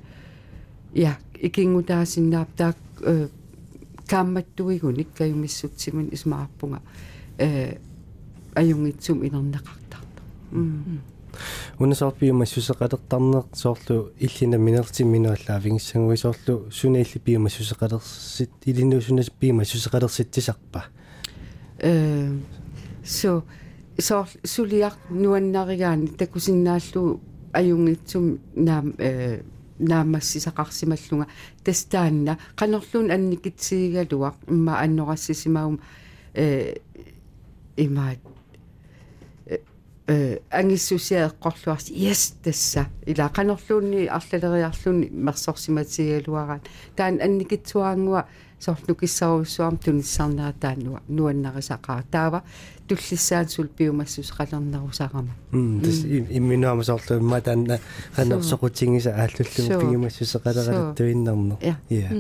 я 0.95 1.19
икингутаасиннаап 1.47 2.49
таак 2.57 2.77
э 3.01 3.29
kaammattuigunik 4.09 5.09
kajumissutsimун 5.19 6.09
исмаарпунга 6.13 6.81
э 7.39 7.79
аюнгитсум 8.55 9.23
инернеқартарта 9.27 10.23
унасорпиума 11.79 12.45
сусеқалертарнеқ 12.45 13.47
соорлу 13.55 14.13
иллина 14.19 14.57
минертим 14.57 15.09
минуаллаа 15.09 15.59
вингиссангуи 15.61 16.17
соорлу 16.17 16.71
сунаилли 16.71 17.19
пиума 17.19 17.49
сусеқалерсит 17.49 18.51
илинну 18.65 19.01
сунас 19.01 19.31
пиума 19.31 19.65
сусеқалерситсисарпа 19.65 20.85
э 21.79 22.33
so 23.05 23.43
so 23.99 24.27
сулиар 24.45 24.95
нуаннаригаани 25.11 26.09
такусиннааллу 26.09 27.21
аюнгитсум 27.53 28.39
наам 28.55 28.95
э 28.99 29.43
наамассисақарсималлунга 29.79 31.27
тастаанна 31.65 32.39
канерлуун 32.57 33.11
анникитсиигалуақ 33.11 34.35
имма 34.49 34.81
аннорассисимагум 34.81 35.81
э 36.35 36.77
имаат 37.77 38.19
э 38.25 38.36
ангиссусиаэққорлуарси 40.07 41.93
yes 41.93 42.35
тасса 42.43 42.87
ила 43.07 43.29
канерлуунни 43.29 44.07
арлалериарлуни 44.07 45.11
мерсорсиматигалуараат 45.11 46.63
таан 46.95 47.21
анникитсуаангуа 47.21 48.27
соорлу 48.61 48.95
киссаруссуарм 48.95 49.79
туниссарнаа 49.79 50.53
таануа 50.53 51.01
нуаннарисақаа 51.09 52.05
таава 52.11 52.45
туллиссаан 52.87 53.49
сул 53.49 53.67
пиумассус 53.67 54.31
қалернарусарама 54.31 55.35
тас 55.83 56.05
имминуама 56.07 56.85
соорлу 56.85 57.19
имма 57.19 57.41
таанна 57.41 57.81
канерсоқутингиса 58.15 59.11
ааллуллу 59.11 59.81
пиумассусеқалератуиннарнер 59.81 61.57
я 61.91 62.11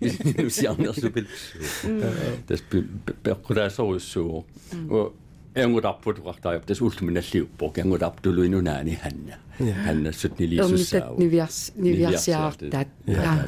Il 0.00 0.44
nous 0.44 0.50
a 0.66 0.70
un 0.70 0.74
peu 1.10 1.20
de 1.22 1.26
chacun. 1.26 1.88
энгутарпутуқартариап 5.55 6.65
тас 6.65 6.81
уллуминаллиуппо 6.81 7.69
кангутартулуинунаани 7.69 8.95
ханна 9.03 9.35
ханнассут 9.85 10.39
нилиссуссаау 10.39 11.19
нивиарс 11.19 11.71
нивиарсиаартаат 11.75 12.87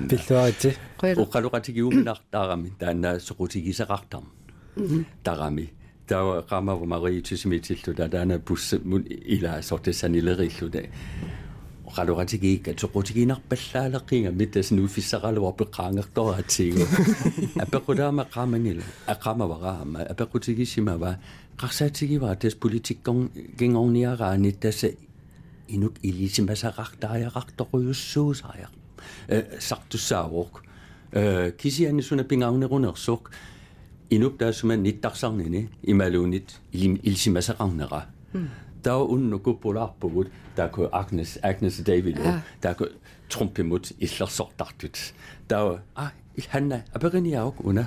пиллуарити 0.09 0.69
оққалуқатигиуминартаарами 1.01 2.69
тааннаа 2.79 3.17
соқутигисақартарм 3.17 4.25
тарами 5.23 5.73
таа 6.07 6.43
qamava 6.49 6.85
mariitusimitillu 6.85 7.91
taana 7.97 8.37
bussa 8.37 8.77
mun 8.83 9.03
ila 9.09 9.61
sortesanileriilluta 9.61 10.81
qaloratigiikka 11.95 12.71
toqutiginarpallaaleqinga 12.81 14.31
mittas 14.41 14.71
nuuffissaqaluar 14.77 15.53
peqqaangertoraatigu 15.59 16.83
apequlaama 17.63 18.23
qaamangila 18.35 18.85
aqamavaraama 19.13 19.99
apequtigisimava 20.13 21.11
Qasatsiki 21.60 22.20
var 22.20 22.34
des 22.34 22.54
politikon 22.54 23.30
gengong 23.58 23.92
ni 24.38 24.52
tässä 24.52 24.88
inuk 25.68 25.94
ilisimmässä 26.02 26.72
rahtaaja 26.78 27.30
rahtoruussuusaaja. 27.34 28.68
Øh, 29.28 29.44
Sartussaavok. 29.58 30.62
Øh, 31.12 31.52
Kisiäni 31.52 32.02
sunne 32.02 32.24
pingaunne 32.24 32.66
runersuk. 32.66 33.30
Inuk 34.10 34.38
tässä 34.38 34.76
nittarsaarnini 34.76 35.70
imaluunit 35.86 36.60
ilisimmässä 36.72 37.54
rahnera. 37.60 38.02
Der 38.84 38.92
var 38.92 39.04
hmm. 39.04 39.14
under 39.14 39.38
gå 39.38 39.52
på 39.52 39.72
lappet, 39.72 40.32
der 40.56 40.68
kunne 40.68 40.88
Agnes, 40.92 41.38
Agnes 41.42 41.82
David, 41.86 42.14
da 42.14 42.40
der 42.62 42.74
kunne 42.74 42.90
trumpe 43.28 43.62
imod 43.62 43.94
i 43.98 44.06
slagsordagtigt. 44.06 45.14
Der 45.50 45.56
var, 45.56 45.80
ah, 45.96 46.08
han 46.48 46.72
øh, 46.72 46.78
er 46.78 46.82
Aberinjauk, 46.94 47.54
under 47.64 47.84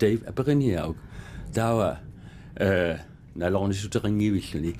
Dave 0.00 0.28
Aberinjauk. 0.28 0.96
Der 1.54 1.64
var, 1.64 2.00
øh, 2.60 2.98
э 3.34 3.38
налорнисутерингивиллуни 3.38 4.74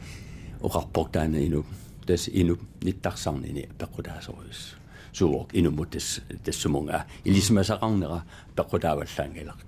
оқарпортаана 0.60 1.36
ину 1.46 1.64
тас 2.06 2.28
ину 2.28 2.58
ниттарсарнини 2.82 3.68
пеққутаасоруис 3.78 4.74
суок 5.12 5.50
инумут 5.52 5.90
тас 5.90 6.20
тассумунга 6.44 7.06
илисмасақарнера 7.24 8.22
пеққутааваллаангилақ 8.56 9.58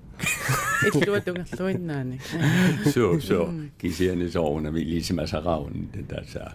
иллуатунгерлуиннаани 0.86 2.20
so 2.94 3.18
so 3.20 3.38
kisiani 3.78 4.30
soona 4.30 4.70
milisimasaqaun 4.70 5.88
tasa 6.08 6.52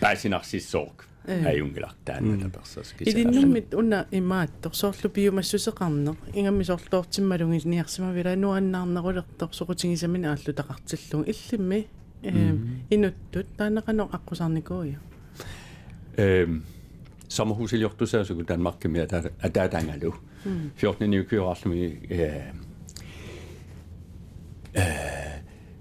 pääsinarсиссоорк 0.00 1.11
аюнгилартаана 1.26 2.38
таперсас 2.40 2.94
илиннэрмит 2.98 3.74
уна 3.74 4.06
имааттор 4.10 4.74
соорлу 4.74 5.10
пиумассусеқарнеқ 5.10 6.16
ингамми 6.34 6.64
соорлуортиммалунги 6.64 7.68
ниарсимавила 7.68 8.34
нуаннаарнерулертор 8.36 9.50
соқутигисамини 9.52 10.26
ааллутақартиллуг 10.26 11.26
иллимми 11.32 11.86
инуттут 12.90 13.46
таанеқанеқ 13.58 14.08
аққусарникуя 14.18 14.98
эм 16.16 16.62
sommerhusiljohtusasuku 17.32 18.48
Danmarkki 18.48 18.88
mieltä 18.88 19.22
atatangalu. 19.42 20.14
Fjortni 20.76 21.08
nykyarlumi 21.08 22.00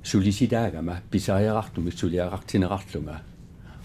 sulisidagama 0.04 0.96
pisariarartumi 1.12 1.92
suliarartinerarluma 1.92 3.20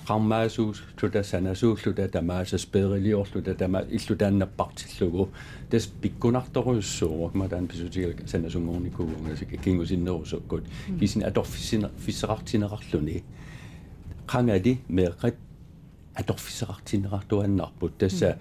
qammaasuus 0.08 0.84
tutasanasuulluta 1.00 2.08
tamaasas 2.12 2.65
peeriliorluta 2.65 3.54
tama 3.56 3.80
illutaannappartillugu 3.89 5.30
tas 5.69 5.88
pikkunartoruussuuruq 6.02 7.34
mataan 7.34 7.67
pisutigil 7.67 8.13
sanasungornikuunga 8.26 9.36
kingusinnerusukkut 9.62 10.63
kisin 11.00 11.28
atorfissina 11.28 11.89
fisserartinerarluni 11.97 13.24
qangadi 14.26 14.78
meeqat 14.88 15.36
аторфиссеқартинеқартуаннарпут 16.15 17.97
тасса 17.97 18.38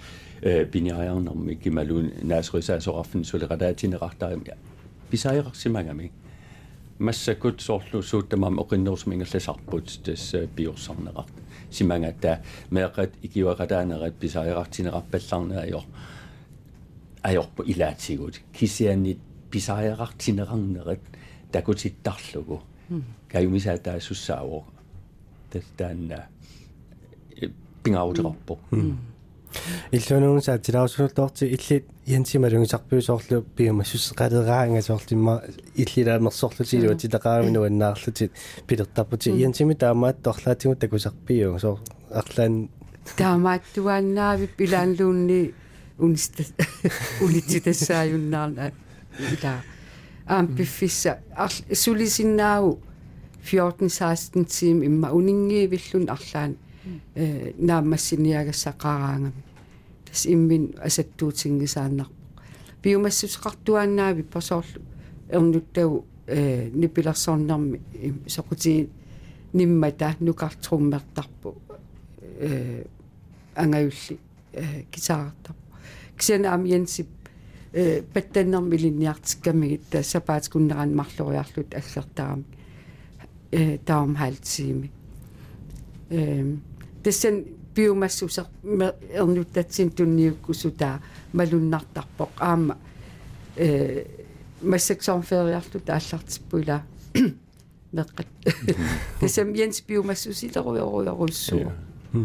пиниариарнэрми 0.72 1.54
кималуун 1.54 2.10
наасрисаасоқарфин 2.22 3.24
сулеқалаатинеқартарими 3.24 4.56
писаеқарсимагами 5.10 6.10
массакут 6.98 7.60
соорлу 7.60 8.02
сууттамаама 8.02 8.62
оқиннерусмингалласарпут 8.62 9.86
тасса 10.04 10.46
пиорсарнеқарт 10.56 11.34
симангата 11.77 12.31
меэқат 12.75 13.11
икиуақатаанерат 13.25 14.15
писаеқартинеқарпалларнеайор 14.21 15.85
ajorpu 17.29 17.61
ilaatigut 17.71 18.35
kisiannit 18.53 19.19
pisaajarartinerarneret 19.51 21.03
takutittарлугу 21.51 22.57
каюмисаатаассуссаавоо 23.31 24.63
тастаанна 25.51 26.19
пингаутерарпо 27.83 28.53
иллунуунса 29.91 30.57
тилаусулуорти 30.59 31.45
иллит 31.45 31.85
янсималунгисарпиусоорлу 32.05 33.43
пиумассусеқалераангасоорлимма 33.57 35.43
иллилаамерсорлутилуа 35.75 36.95
тилеқаамину 36.95 37.63
аннаарлутит 37.65 38.31
пилертарпути 38.67 39.29
янсими 39.29 39.73
таамаат 39.73 40.21
торлаатигу 40.21 40.75
такусарпиу 40.75 41.59
соо 41.59 41.79
арлаан 42.11 42.69
таамааттуааннаави 43.17 44.47
пилаанлуунни 44.57 45.53
униста 45.97 46.43
улитситассааюннаарна 47.21 48.71
ила 49.19 49.61
аам 50.27 50.47
пиффисса 50.55 51.19
сулисиннаау 51.71 52.79
14 53.43 53.89
16 53.89 54.47
тим 54.47 54.83
имма 54.83 55.11
унингиивиллун 55.11 56.09
арлаан 56.09 56.57
э 57.15 57.53
наамассиниагассақараангами 57.57 59.43
тас 60.05 60.25
иммин 60.25 60.75
асаттуутингисааннарпо 60.81 62.13
биумассусеқартуааннаави 62.83 64.23
пасоорлу 64.23 64.81
эрнуттагу 65.29 66.05
э 66.27 66.69
нипилерсорнарми 66.69 67.81
соқути 68.27 68.89
ниммата 69.53 70.15
нукартруммертарпу 70.19 71.55
э 72.39 72.85
ангаюлли 73.55 74.19
э 74.53 74.83
кисаартарпу. 74.91 75.61
Кисанаам 76.17 76.65
янсип 76.65 77.07
э 77.73 78.01
паттаннэрми 78.13 78.75
линниартиккамигит 78.75 79.87
тассапаатикуннеран 79.89 80.95
марлориарлут 80.95 81.73
аллертарами 81.73 82.45
э 83.51 83.77
таам 83.79 84.15
халтсиими 84.15 84.91
э 86.09 86.55
тассан 87.04 87.44
биомассусер 87.74 88.46
эрнуттатсин 89.12 89.90
тунниуккусутаа 89.90 91.00
малуннартарпоq 91.32 92.30
аама 92.38 92.78
э 93.56 94.04
массаксорфериарлу 94.62 95.80
тааллартиппуила 95.80 96.82
меққат 97.92 98.26
тасам 99.20 99.54
янс 99.54 99.82
биомассусилеруйоруйоруссуу 99.82 101.72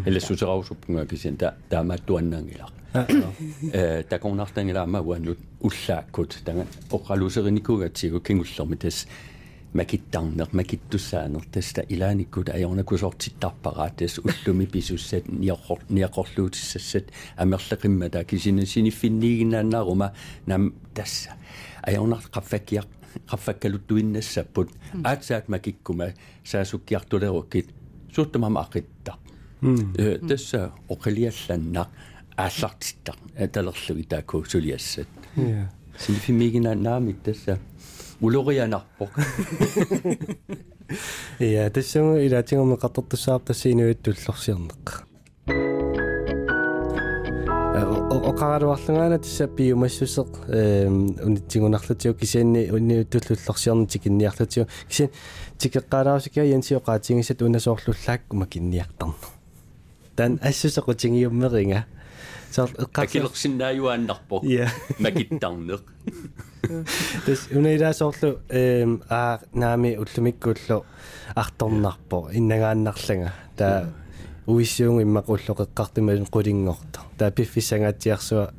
элассусераусуппунга 0.06 1.06
кисин 1.06 1.38
та 1.38 1.56
таамааттуаннаангилар 1.70 2.72
э 3.74 4.04
такорнартангилаама 4.04 5.02
уаннут 5.02 5.40
уллааккут 5.62 6.38
тага 6.46 6.66
оққалусериникугатсигу 6.90 8.20
кингуллерми 8.20 8.76
тас 8.76 9.08
макиттарнер 9.74 10.50
макиттуссаанер 10.52 11.46
таста 11.52 11.82
илааниккут 11.82 12.50
аёрнакусортиттарпараат 12.50 13.98
тас 13.98 14.20
уллуми 14.20 14.66
писуссат 14.66 15.28
ниаққор 15.28 15.80
ниаққорлуутиссассат 15.90 17.12
амерлеқимма 17.38 18.10
та 18.10 18.24
кисина 18.24 18.66
синиффинниигинааннаарума 18.66 20.14
нам 20.46 20.74
тасса 20.94 21.32
аёрнар 21.84 22.24
қаффаккиақ 22.32 22.88
қаффаккалуттуиннассаппут 23.30 24.70
аатсаат 25.04 25.50
макиккума 25.50 26.14
саасуккиартулеруккит 26.44 27.70
суuttамама 28.16 28.62
ақиттар 28.62 29.18
э 29.98 30.20
тасса 30.28 30.72
оқилиалланнақ 30.90 31.88
ааллартиттар 32.38 33.16
талерлуги 33.52 34.04
таакку 34.04 34.46
сулиассат 34.46 35.08
синиффимигинааннаамик 36.00 37.22
тасса 37.24 37.60
улорианарпоq 38.21 39.11
я 41.41 41.71
тассама 41.71 42.21
илаатингуми 42.27 42.77
qattertussaartassiinuittullersiarneq 42.77 45.11
оқагалуарлунгаана 48.31 49.19
тасса 49.19 49.49
пиумассусеқ 49.49 50.29
унитсигунарлутиу 51.27 52.15
кисианни 52.15 52.71
унниуттуллуллерсиарнити 52.71 53.99
кинниарлутиу 53.99 54.67
кисиан 54.89 55.11
тикеққалаарусикиа 55.59 56.45
янсиоқаатингисат 56.45 57.43
унасоорлуллааккума 57.43 58.47
кинниартарна 58.47 59.15
тан 60.17 60.39
ассусеқутингиуммеринга 60.43 61.87
соор 62.51 62.71
эққакилерсиннааюааннарпо 62.85 64.43
макиттарнеқ 64.99 65.83
тэс 67.27 67.49
унаилаасоорлу 67.55 68.31
эм 68.49 69.03
аа 69.09 69.41
наами 69.53 69.97
уллумиккууллу 69.97 70.85
арторнарпо 71.35 72.31
иннагааннарлага 72.33 73.33
таа 73.57 73.89
уиссуун 74.47 75.03
иммақуллу 75.03 75.55
қеққартималун 75.61 76.29
қулингорто 76.31 77.01
таа 77.19 77.31
пиффисангаатиарсуа 77.31 78.53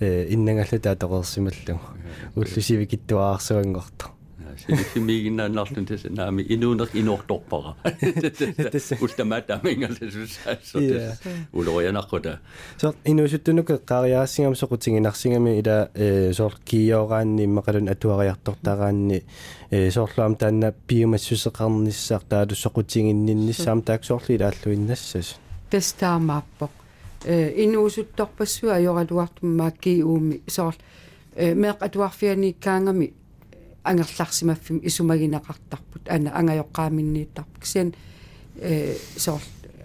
э 0.00 0.26
иннагаллу 0.34 0.78
таа 0.80 0.96
тоқерсималлу 0.96 1.80
sinne 4.56 4.84
fimiinä 4.84 5.48
nastun 5.48 5.86
se 5.88 6.08
nämi 6.08 6.46
inunak 6.48 6.94
inohtopara. 6.94 7.74
Kusta 8.98 9.24
mä 9.24 9.40
tämingän 9.40 9.96
se 9.96 10.10
sysässä. 10.10 10.78
Uloja 11.52 11.92
nakoda. 11.92 12.38
So 12.76 12.94
inu 13.04 13.28
syttynyt 13.28 13.66
tarjaasingam 13.86 14.54
sokutsingin 14.54 15.02
narsingami 15.02 15.58
ida 15.58 15.88
sor 16.32 16.52
kiyoraanni 16.64 17.46
maqalun 17.46 17.88
atuariartortaraanni 17.88 19.24
soorluam 19.90 20.36
taanna 20.36 20.72
piumassuseqarnissaq 20.86 22.22
taalussoqutsinginninnissaam 22.28 23.82
taaksoorli 23.82 24.34
ilaalluinnassas. 24.34 25.40
Testaamaappoq. 25.70 26.70
Inuusuttorpassua 27.54 28.72
ajoraluartummaa 28.72 29.70
kiuumi 29.70 30.42
soorl 30.48 30.76
meeqatuarfiani 31.54 32.56
kaangami 32.64 33.14
ангерларсимаффим 33.84 34.80
исумагинеқартарпут 34.82 36.08
ана 36.08 36.30
ангайоққааминнииттарпу 36.30 37.60
кисиан 37.60 37.94
э 38.56 38.96
соор 39.16 39.40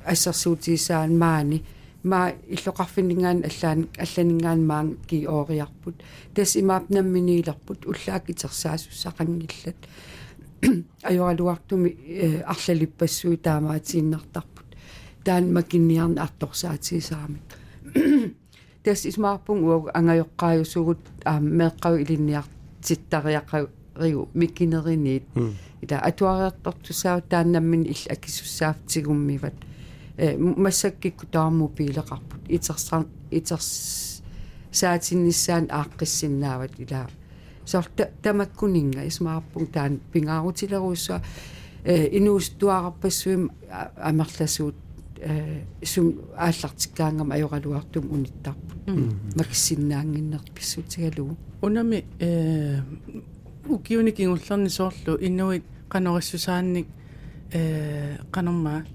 ассерсуутисаан 0.05 1.17
маани. 1.17 1.63
Ма 2.03 2.31
иллоқарфиннгаан 2.47 3.43
аллаан 3.49 3.89
алланингаан 3.97 4.65
маан 4.65 4.97
ки 5.07 5.25
оориарпут 5.25 5.95
тас 6.33 6.55
имаапнамминиилерпут 6.55 7.85
уллаак 7.85 8.29
итерсаасуссақангиллат 8.29 9.81
ajorluartumi 11.03 11.89
арлалиппассуи 12.53 13.37
таамаатииннартарпут 13.37 14.69
таан 15.23 15.53
макинниарна 15.53 16.23
арторсаатисаамик 16.23 17.49
тас 18.83 19.05
исмаарпун 19.05 19.63
уаг 19.63 19.83
ангайоққааюсугут 19.97 21.01
аа 21.25 21.39
меэққау 21.39 21.97
илинниартиттариаққау 23.96 23.96
риу 23.96 24.28
миккинеринит 24.34 25.24
ита 25.80 25.98
атуариартортусаа 25.98 27.20
тааннаммин 27.20 27.82
илла 27.84 28.12
акисуссаафтигуммиват 28.12 29.54
э 30.16 30.36
массаккикку 30.36 31.26
тааму 31.26 31.68
пилеқарпут 31.68 32.40
итерсар 32.48 33.06
итерс 33.30 34.22
саатинниссаан 34.70 35.66
ааққиссиннаават 35.70 36.78
ила 36.78 37.08
сорта 37.64 38.10
тамаккунинга 38.22 39.06
исмаарпун 39.06 39.66
таан 39.66 40.00
пингаарутилеруссуа 40.12 41.22
э 41.84 42.16
инуустуараппассуим 42.18 43.50
амерласуут 43.96 44.74
э 45.18 45.62
сум 45.84 46.20
ааллартиккаангам 46.36 47.32
ajorалуартум 47.32 48.10
униттарпут 48.10 48.80
максиннаангиннер 49.36 50.40
писсутигалуу 50.54 51.36
унами 51.62 52.04
э 52.18 52.80
укиуни 53.69 54.11
кингуллерни 54.11 54.69
соорлу 54.69 55.17
иннуит 55.19 55.63
канориссусаанник 55.89 56.87
э 57.51 58.17
канормаа 58.31 58.85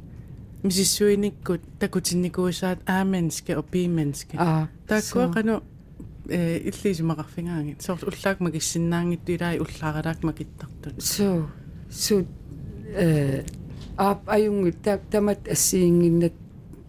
мисиссуиниккут 0.62 1.60
такутинникуусаат 1.78 2.78
ааменски 2.86 3.52
опиименски 3.52 4.36
аа 4.36 4.68
тааккуақану 4.88 5.62
э 6.28 6.58
иллисимақарфингаангит 6.68 7.82
соорт 7.82 8.04
уллаак 8.04 8.40
макиссиннаангитту 8.40 9.32
илаи 9.32 9.58
уллааралаак 9.58 10.22
макиттартут 10.22 10.94
so 10.98 11.48
so 11.90 12.26
э 12.94 13.44
ап 13.96 14.28
аюнгу 14.28 14.72
тамат 15.10 15.48
ассиингиннат 15.48 16.32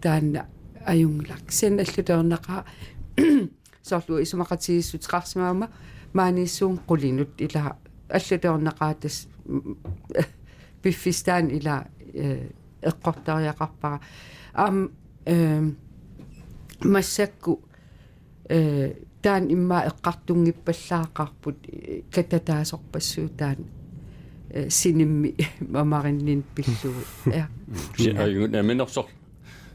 таанна 0.00 0.46
аюнглак 0.86 1.50
сен 1.50 1.80
аллутернаqa 1.80 2.64
соорлу 3.82 4.20
исумақатигиссут 4.22 5.04
қарсимаама 5.04 5.68
maanissuun 6.14 6.78
qulinut 6.88 7.40
ila 7.40 7.76
аллутернaqaatas 8.16 9.16
пиффистаан 10.82 11.50
ила 11.50 11.76
эққортариақарпара 12.82 14.00
аам 14.54 14.90
э 15.26 15.60
массакку 16.84 17.60
э 18.48 18.92
таан 19.22 19.44
имма 19.54 19.78
эққартунгиппаллаақарпут 19.90 21.58
кататаасорпассуу 22.14 23.28
таан 23.28 23.58
синимми 24.68 25.34
мамариннин 25.60 26.44
пиллуу 26.54 26.94
я 27.26 27.48
ja 27.98 29.04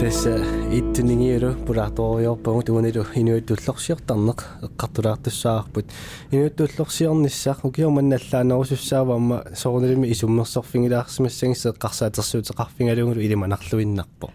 тасса 0.00 0.38
иттинигиулу 0.72 1.52
пулаарториорпагу 1.66 2.62
туунилу 2.62 3.04
инуиттуллерсиартарнеқ 3.20 4.38
эққартулаартуссаарпут 4.66 5.92
инуиттуллерсиорниссаа 6.30 7.58
укиуманналлаанерусуссааваама 7.62 9.44
соорнилими 9.54 10.08
исуммерсорфингилаарсимассагиссе 10.08 11.68
эққарсаатэрсуутеқарфингалугулу 11.72 13.20
илиманарлуиннарпо 13.20 14.32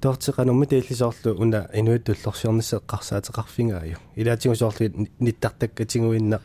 тоортеқанумми 0.00 0.66
таиллисоорлу 0.66 1.36
уна 1.38 1.68
инуиттуллерсиорнисса 1.72 2.80
эққарсаатеқарфингааю 2.82 3.98
илаатигу 4.16 4.56
соорлу 4.56 5.06
ниттартаккатигуинна 5.20 6.40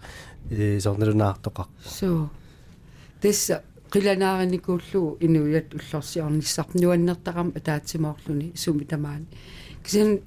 э 0.51 0.79
соорнилунаартоқар 0.79 1.65
so 3.89 3.95
тасса 3.95 3.99
qilanaarnikуулlugu 3.99 5.17
inuiat 5.19 5.73
ullorsiornissarp 5.73 6.75
nuannертарам 6.75 7.51
атаатсимоорлуни 7.55 8.51
сумитамаани 8.55 9.25
кисен 9.83 10.19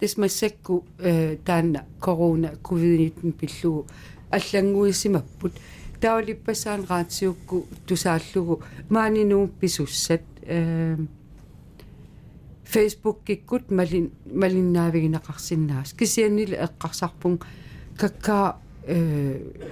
тесмассакку 0.00 0.84
э 0.98 1.36
таанна 1.44 1.84
корона 2.00 2.52
covid-19 2.62 3.32
пиллугу 3.32 3.86
аллангуисимаппут 4.30 5.52
таолиппасаан 6.00 6.86
раатсиукку 6.88 7.66
тусааллугу 7.86 8.62
маанинуу 8.88 9.48
писуссат 9.48 10.22
э 10.42 10.96
Facebook 12.64 13.24
киккут 13.24 13.70
малин 13.70 14.12
малиннаавигинеқарсиннаас 14.26 15.94
кисианнили 15.94 16.56
эққарсарпун 16.56 17.40
каккаа 17.96 18.60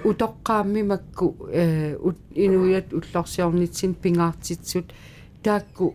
утоққааммимакку 0.04 1.36
инуиат 2.34 2.92
уллорсиорнитсин 2.92 3.94
пингаартитсут 3.94 4.92
таакку 5.42 5.94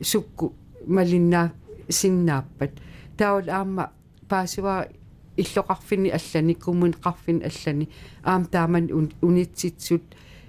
сукку 0.00 0.54
малиннаа 0.86 1.52
синнааппат 1.88 2.70
таул 3.16 3.48
аама 3.48 3.90
паасуа 4.28 4.88
иллоқарфини 5.36 6.10
аллани 6.10 6.54
куммун 6.54 6.92
қарфин 6.92 7.42
аллани 7.44 7.88
аам 8.22 8.46
тааман 8.46 8.90
унитситсут 9.22 10.02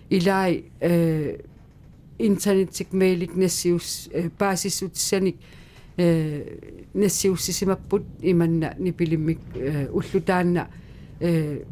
илаи 0.09 0.65
э 0.79 1.39
интернетик 2.19 2.93
мейлик 2.93 3.35
нассиус 3.35 4.09
паасиссутсаник 4.37 5.37
э 5.97 6.83
нассиуссисимаппут 6.93 8.03
иманна 8.21 8.75
нипилиммик 8.77 9.39
уллутаанна 9.91 10.67
э 11.19 11.63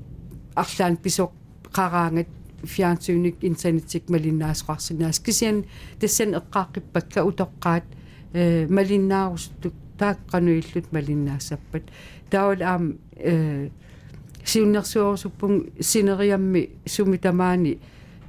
арлаан 0.56 0.98
писоқ 0.98 1.32
қараангат 1.74 2.28
фиансууник 2.64 3.44
интернетик 3.44 4.10
малиннаасоқарсинаас 4.10 5.20
кисиан 5.20 5.66
тассан 6.00 6.36
эққааққиппакка 6.40 7.24
утоққаат 7.30 7.86
э 8.34 8.68
малиннаарустук 8.70 9.74
тааққануиллут 9.98 10.92
малиннаассаппат 10.92 11.84
таул 12.30 12.62
аам 12.62 12.98
э 13.16 13.70
сиуннерсуорсуппун 14.44 15.72
синериамми 15.80 16.70
сумитамаани 16.86 17.80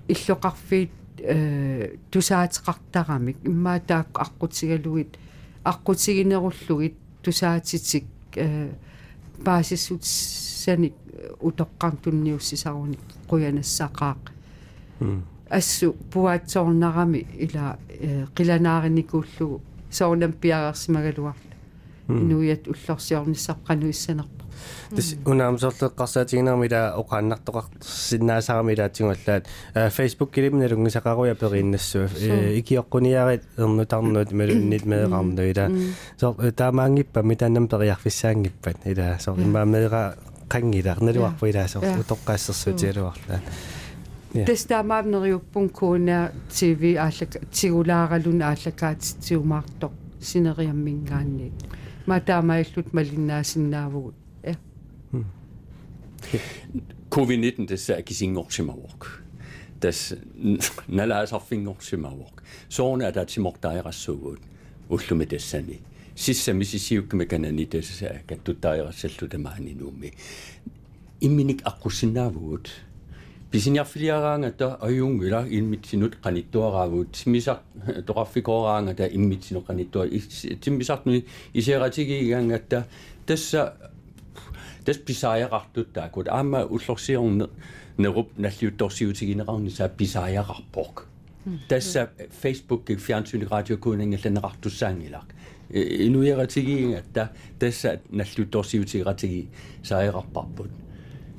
иллоқарфиит 0.08 0.90
э 1.18 1.96
тусаатеқартарамик 2.10 3.36
иммаа 3.44 3.80
таакку 3.80 4.22
аққутсигалугит 4.22 5.18
аққутсигинеруллугит 5.64 6.94
тусаатитик 7.22 8.04
э 8.36 8.70
паасиссут 9.44 10.04
утоққартунниуссисаруник 11.40 13.00
қуянассақаақ 13.28 14.22
ассу 15.48 15.92
пуаатсоорнарами 16.12 17.26
ила 17.38 17.78
қиланааринникууллугу 18.36 19.60
соорнам 19.90 20.32
пиарерсимагалуарла 20.32 21.34
инуиат 22.08 22.68
уллорсиорниссаққануиссанерпа 22.68 24.44
тас 24.96 25.14
унаамсоорлеққарсаатигинерми 25.24 26.66
ила 26.66 26.94
оқааннартоқарсиннаасарами 27.00 28.72
илаатингуллаат 28.74 29.46
Facebook 29.96 30.30
килимнелунгисақаруя 30.34 31.34
перииннассуа 31.34 32.06
икиоққуниарит 32.60 33.42
ернутарнуут 33.56 34.32
малуннит 34.32 34.84
меэқарну 34.84 35.42
ила 35.52 35.66
соо 36.20 36.34
таамаангиппа 36.60 37.22
митаннам 37.22 37.68
периарфиссаангиппат 37.68 38.86
ила 38.86 39.18
соо 39.20 39.36
имаа 39.36 39.64
меэра 39.64 40.14
qangilaarnaluarpu 40.52 41.46
ilaasor 41.50 41.82
utoqqaassерсуутиалуарлаа 42.02 43.40
тестаамаавнериуппун 44.50 45.68
куунаа 45.78 46.30
тв 46.56 46.82
ааллак 47.06 47.32
тигулааралун 47.56 48.42
ааллакаатитсиумаартоқ 48.50 49.92
синериаммингаанни 50.28 51.52
mataamaillut 52.05 52.93
malinnaasinnaavugul 52.93 54.11
ja. 54.43 54.55
Hmm. 55.11 55.25
Covid-19 57.15 57.65
tässä 57.67 58.01
kisingorsimavok 58.01 59.07
tässä 59.79 60.17
nalaasarfingorsimavok 60.87 62.41
soona 62.69 63.11
taatsimok 63.11 63.57
tairassugut 63.57 64.41
ullumi 64.89 65.25
tassani 65.25 65.79
sissamissisiukki 66.15 67.25
kanani 67.25 67.65
tässä 67.65 68.09
kattutaairassallu 68.27 69.27
tamaani 69.29 69.73
nuummi 69.73 70.11
imminik 71.21 71.61
aqussinaavugut 71.65 72.71
аққуссинаавгут 73.54 73.54
писиниарфилиараангата 73.54 74.78
аюнгила 74.80 75.46
иммитсинут 75.48 76.16
қаниттуараавут 76.22 77.16
симисар 77.16 77.60
тоқарфикоораангата 78.06 79.08
иммитсину 79.08 79.60
қаниттуа 79.60 80.08
тиммисартни 80.60 81.24
исератигигаангатта 81.54 82.86
тасса 83.26 83.74
тас 84.84 84.98
писааяқартуттаакут 84.98 86.28
аама 86.28 86.64
уллорсиорне 86.64 87.48
неруп 87.98 88.38
наллиутторсиутигинеқарни 88.38 89.70
саа 89.70 89.88
писааяқарпоқ 89.88 91.02
tässä 91.68 92.08
Facebook 92.30 92.84
fjernsyn 92.98 93.46
radio 93.50 93.76
kuningallanaqartussaangilaq 93.76 95.26
inuiratigi 95.74 96.94
että 96.94 97.28
tässä 97.58 97.98
nallutorsiutiratigi 98.12 99.48
saerarparput 99.82 100.70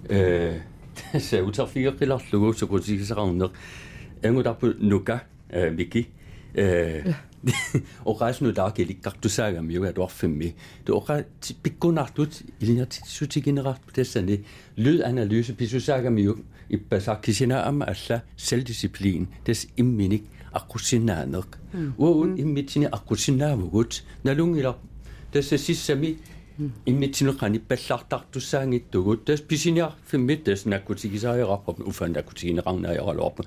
э 0.10 0.62
tässä 0.96 1.38
utarfigeqillarlugu 1.44 2.54
suqutigisaqarneq 2.54 3.52
angutarpu 4.24 4.66
nuka 4.80 5.20
miki 5.76 6.08
э 6.56 7.14
oqaasnu 8.06 8.54
taaqiliqqartusaagami 8.54 9.74
yuga 9.74 9.94
tuarfimmi 9.94 10.54
tu 10.86 10.94
oqa 11.00 11.24
pikkunartut 11.64 12.44
ilinertitsutiginerarpu 12.62 13.94
tassani 13.98 14.36
lydanalyse 14.78 15.54
pisusaagami 15.60 16.22
yug 16.28 16.40
иппасааккисинаама 16.76 17.86
алла 17.94 18.22
selvdisciplin 18.38 19.28
тас 19.46 19.68
имминик 19.78 20.24
аққуссинааneq 20.60 21.50
уун 21.98 22.38
иммитсини 22.44 22.88
аққуссинаавгут 22.98 24.04
налунгила 24.24 24.78
тасса 25.32 25.58
сиссами 25.58 26.18
иммитсинеқани 26.86 27.60
паллаартартуссаангиттугут 27.60 29.26
тас 29.26 29.42
писиниар 29.42 29.94
фиммит 30.10 30.44
тас 30.44 30.66
наккутигисааерарпа 30.66 31.76
уфан 31.86 32.14
наккутигинеқарнааералуарпа 32.14 33.44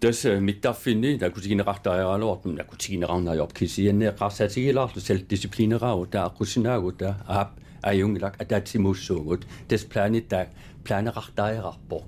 тас 0.00 0.24
миттарфинни 0.24 1.18
наккутигинеқартааералуарпа 1.18 2.48
наккутигинеқарнаajorp 2.48 3.52
кисианнеқарсатигилаарлу 3.52 5.00
selvdisciplinerаа 5.00 6.06
таа 6.06 6.26
аққуссинаагу 6.30 6.92
таа 6.92 7.14
аап 7.26 7.50
аюнгилак 7.82 8.40
атаатсимууссуугут 8.40 9.46
тас 9.68 9.84
планит 9.84 10.28
таа 10.28 10.46
планеқартааерарпоқ 10.84 12.06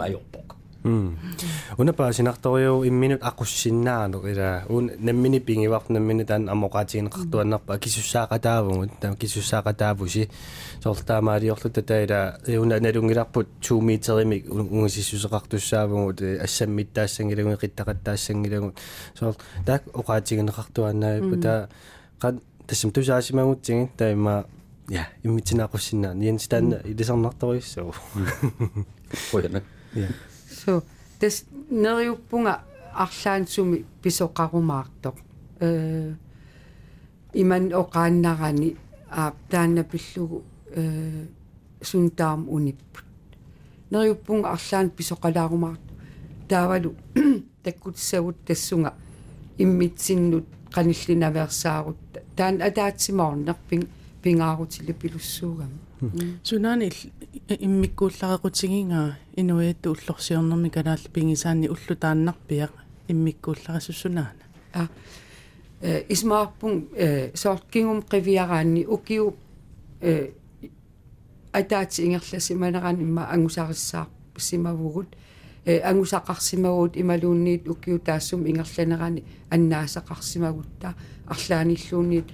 ajorpoq 0.08 0.60
Una 0.80 1.92
pa 1.92 2.08
sinartoriu 2.16 2.86
imminut 2.88 3.20
aqussinnaanuk 3.20 4.24
ila 4.32 4.64
un 4.72 4.88
nammini 5.04 5.40
pingivart 5.44 5.90
nammini 5.92 6.24
tan 6.26 6.48
amoqaatigineqartuannarpa 6.48 7.78
kisussaaqataavungut 7.84 8.92
tam 9.02 9.18
kisussaaqataavusi 9.20 10.24
soortaamaaliorlu 10.80 11.70
tataila 11.76 12.20
una 12.64 12.80
nalungilarput 12.80 13.48
2 13.60 13.82
meterimik 13.90 14.48
ungisissuseqartussaavungut 14.56 16.24
assammittaassangilaguni 16.48 17.60
qittaqattaassangilagут 17.64 18.80
soor 19.20 19.36
taak 19.68 19.84
oqaatigineqartuannaippu 20.00 21.36
ta 21.44 21.54
qan 22.22 22.40
тассам 22.68 22.92
тусаасимагутсиги 22.96 23.92
таима 24.00 24.46
я 24.90 25.06
иммитсинааqussinnaa 25.24 26.14
ниенс 26.14 26.48
таанна 26.48 26.82
илисарнарториуссуу 26.86 27.94
қояна 29.32 29.62
я 29.96 30.10
so 30.50 30.84
des 31.22 31.46
neriuppunga 31.72 32.54
арлаансуми 32.94 33.86
писоқарумаартоқ 34.04 35.16
э 35.60 36.14
иман 37.34 37.64
оқааннарани 37.82 38.78
аа 39.12 39.34
таанна 39.50 39.84
пиллугу 39.84 40.44
э 40.72 41.28
сунтаам 41.82 42.50
униппут. 42.50 43.06
Нeriuppunga 43.92 44.48
арлаан 44.56 44.90
писоқалаарумаарт 44.90 45.86
таавалу 46.50 46.96
таккутсагут 47.64 48.38
тассунга 48.46 48.94
иммитсиннут 49.58 50.46
qanillinaversaarut 50.74 51.98
taan 52.36 52.62
ataatsimornerping 52.68 53.86
pingaarutilli 54.22 54.94
pilussуугам 54.94 55.72
сунаани 56.44 56.90
иммиккууллареқутигингаа 57.68 59.10
инуиатту 59.36 59.92
уллорсиорнэрми 59.92 60.70
калаал 60.70 61.04
пингисаанни 61.14 61.68
уллутааннарпиақ 61.68 62.74
иммиккуулларисуссунаана 63.12 64.44
а 64.74 64.88
э 65.82 66.06
исмаарпун 66.10 66.88
э 66.96 67.32
сооркингум 67.36 68.02
qivиараанни 68.02 68.86
укиу 68.86 69.36
э 70.02 70.32
атаати 71.52 72.02
ингерласиманеран 72.06 73.02
имма 73.02 73.28
ангусариссаар 73.32 74.08
симавугут 74.38 75.08
э 75.66 75.80
ангусақарсимагуут 75.90 76.94
ималуунниит 77.02 77.68
укиу 77.68 78.00
таассум 78.00 78.48
ингерланерани 78.48 79.24
аннаасақарсимагутта 79.50 80.96
арлааниллуунниит 81.28 82.28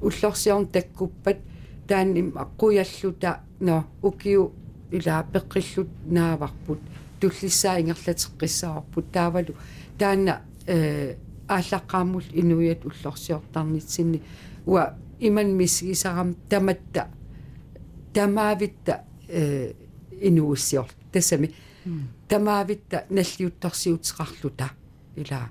уллорсиорн 0.00 0.66
таккуппат 0.66 1.38
таанним 1.86 2.32
аққуяллута 2.36 3.40
но 3.60 3.84
укиу 4.02 4.52
ила 4.90 5.26
пеққиллут 5.32 5.88
нааварпут 6.06 6.80
туллиссаа 7.20 7.80
ингерлатеққиссаарпут 7.80 9.10
таавалу 9.12 9.54
таанна 9.98 10.42
э 10.66 11.16
ааллаққааммул 11.48 12.24
инуиат 12.32 12.84
уллорсиортарнитсинни 12.84 14.22
уа 14.66 14.94
иман 15.18 15.56
мисгисарам 15.56 16.34
таматта 16.48 17.08
тамаавитта 18.14 19.04
э 19.28 19.72
инууссиор 20.20 20.88
тассами 21.12 21.54
тамаавитта 22.28 23.04
наллиутторсиутеқарлута 23.10 24.70
ила 25.16 25.50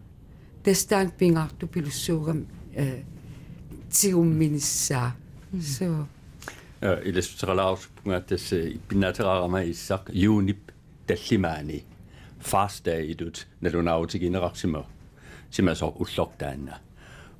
тестаан 0.63 1.11
пингаарту 1.11 1.67
пилуссуугам 1.67 2.47
э 2.73 3.03
지원민사. 3.89 5.15
서 5.57 6.07
illustralaus.at 6.81 8.29
binaterarama 8.89 9.61
isak 9.61 10.09
junip 10.13 10.71
dallimani 11.07 11.83
fasta 12.39 12.91
idut 12.91 13.47
nalunautik 13.61 14.21
Sima 14.53 14.85
simaso 15.51 15.95
ullortaanna 15.99 16.79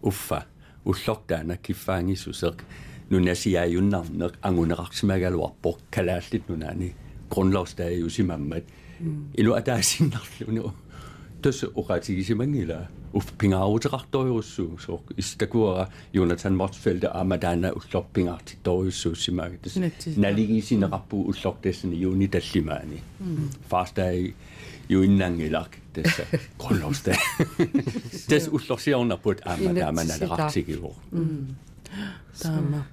uffa 0.03 0.41
ullortaanna 0.85 1.57
kiffaangissuseq 1.57 2.57
nunasiaajunnerneq 3.09 4.33
angunerarsimagaluarpoq 4.41 5.77
kalaallit 5.91 6.49
nunani 6.49 6.95
grundlovsdaajussimammat 7.29 8.63
ilu 9.37 9.53
ataasinnerlunu 9.53 10.73
tuossa 11.41 11.67
uqatigisi 11.75 12.35
mangila 12.35 12.79
uppingaarutaqartoriussuung 13.13 14.79
sooq 14.79 15.03
istakuara 15.17 15.87
Jonathan 16.13 16.53
Morsfeld 16.53 17.03
amadana 17.13 17.71
ullorpingaartittoriussuussimaagi 17.79 19.57
tuossa 19.57 19.79
naligiisineqarpu 20.17 21.21
ullortassani 21.21 22.01
juuni 22.01 22.27
tallimaani 22.27 23.01
faastai 23.69 24.33
juinnanngilaq 24.89 25.71
tässä 25.93 26.23
kollosta 26.57 27.11
tässä 28.29 28.51
ullorsiornarput 28.51 29.41
amadaamanaleqartigiluq 29.45 30.95
taama 32.43 32.83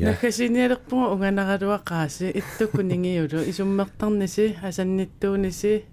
nakasinialerpu 0.00 1.04
unganaraluaqaasi 1.04 2.32
ittukuningiyulu 2.34 3.42
isummertarnisi 3.46 4.56
asannittuunisi 4.62 5.84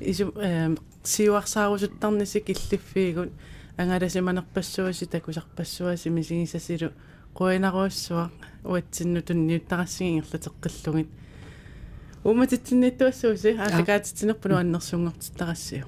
isum 0.00 0.32
сиуарсаарусуттарниси 1.04 2.40
киллиффиигут 2.40 3.32
ангаласиманерпассуаси 3.76 5.06
такусарпассуаси 5.06 6.08
мисигисасилу 6.08 6.90
қуинаруассуа 7.34 8.30
уатсинну 8.64 9.20
тунниуттарассигингерлатеққиллугит 9.22 11.08
уматитсинниттуассууси 12.24 13.56
аалакаатитсинерпуну 13.58 14.56
аннерсунгортиттарассиу 14.56 15.84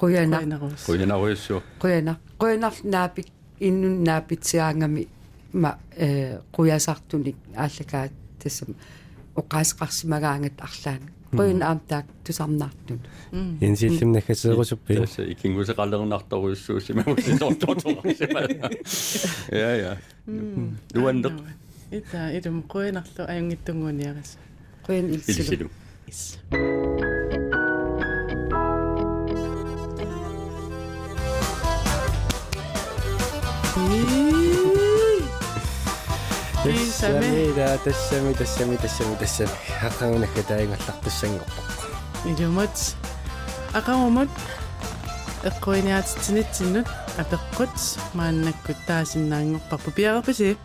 қуяна 0.00 0.40
қуянаруиссуа 0.86 1.62
қуяна 1.80 2.16
қуянар 2.38 2.74
наапик 2.84 3.26
иннун 3.60 4.02
наапитсиаангами 4.04 5.08
ма 5.52 5.78
э 5.96 6.38
қуясартуник 6.52 7.36
ааллакаат 7.56 8.12
тассам 8.42 8.74
оқаасеқарсимагаангат 9.36 10.56
арлаан 10.58 11.02
пуинаамтаак 11.36 12.06
тусарнаартун 12.24 13.00
инсииллимнахасеерусуппи 13.60 14.94
икингусеқалернартаруйссуусима 15.32 17.02
усисортотоқарсима 17.14 18.40
я 19.50 19.70
я 19.76 19.92
дуандеқ 20.94 21.34
ита 21.90 22.30
илум 22.38 22.62
қуинарлу 22.72 23.22
аюнгиттунгуниарас 23.32 24.30
қуин 24.86 25.06
илсилу 25.14 25.70
Ooh. 33.76 34.13
Тассами 36.64 38.32
тассами 38.32 38.76
тассами 38.76 39.16
тассами 39.16 39.50
хақангунакка 39.80 40.42
таингаллартассангорпо 40.48 41.62
илумат 42.24 42.96
акаумат 43.74 44.30
эққуиниаатитсинитсиннут 45.44 46.86
апеққут 47.18 47.74
мааннаккут 48.14 48.76
таасиннаангорпарпу 48.86 49.90
пиарапаси 49.90 50.56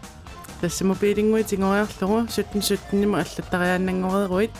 тассаму 0.61 0.95
пилингуитингориарлугу 0.95 2.31
суттин 2.31 2.61
суттиннима 2.61 3.19
аллаттариааннангореруит 3.19 4.51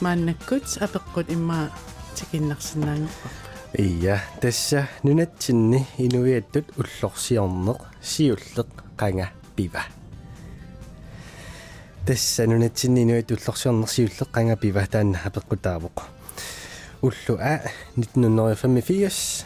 мааннаккут 0.00 0.64
апеққут 0.80 1.30
имма 1.30 1.70
тикиннарсинаангорпа 2.14 3.28
ия 3.74 4.22
тасса 4.40 4.88
нунатсинни 5.02 5.86
инуиаттут 5.98 6.72
уллорсиорнеқ 6.80 7.80
сиуллеқ 8.00 8.70
қанга 8.96 9.28
пива 9.54 9.84
тасса 12.08 12.46
нунатсинни 12.46 13.02
инуиат 13.04 13.28
уллорсиорнеқ 13.34 13.90
сиуллеқ 13.92 14.30
қанга 14.32 14.56
пива 14.56 14.86
таанна 14.88 15.20
апеққутаавоқ 15.28 15.96
уллу 17.02 17.34
а 17.38 17.60
1985 17.98 19.44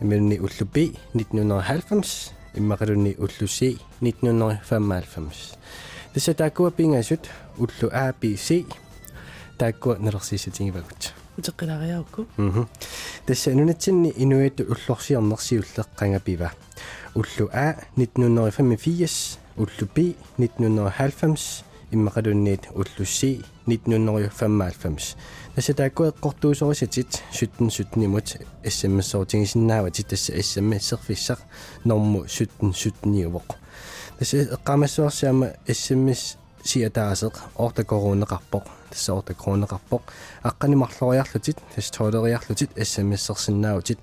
имерни 0.00 0.40
уллупи 0.40 0.98
1990 1.14 2.32
иммақалунни 2.58 3.14
уллуси 3.22 3.78
1995 4.00 5.56
тасса 6.14 6.34
тааккуа 6.34 6.70
пингасут 6.72 7.28
уллу 7.56 7.88
а 7.92 8.12
би 8.20 8.36
си. 8.36 8.66
Тааккуа 9.58 9.98
нелерсисатингивагут 9.98 11.14
утеққилариаукку 11.38 12.26
мм 12.36 12.66
тасса 13.26 13.54
нунатсинни 13.54 14.12
инуиатту 14.16 14.64
уллорсиорнерсиуллеққанга 14.64 16.20
пива 16.20 16.50
уллу 17.14 17.48
а 17.52 17.76
1985 17.96 19.38
уллупи 19.56 20.16
1990 20.38 21.71
иммақалунниит 21.92 22.68
уллусси 22.74 23.44
1995 23.66 25.16
тасса 25.54 25.74
тааккуа 25.74 26.08
эққортуусорисатит 26.08 27.22
суттен 27.32 27.70
суттнимут 27.70 28.36
смсоортигисиннаавати 28.64 30.02
тасса 30.02 30.32
смсерфиссақ 30.32 31.38
норму 31.84 32.24
суттен 32.28 32.72
суттниувоқ 32.72 33.56
тасса 34.18 34.36
эққамассуарсиама 34.56 35.52
смс 35.68 36.36
сиатаасеқ 36.64 37.34
орта 37.56 37.82
коронеқарпоқ 37.82 38.64
тасса 38.90 39.14
орта 39.14 39.34
коронеқарпоқ 39.34 40.02
аққанимарлориарлутит 40.42 41.58
тасса 41.74 41.92
тоолериарлутит 41.92 42.70
смсерсиннаавутит 42.76 43.98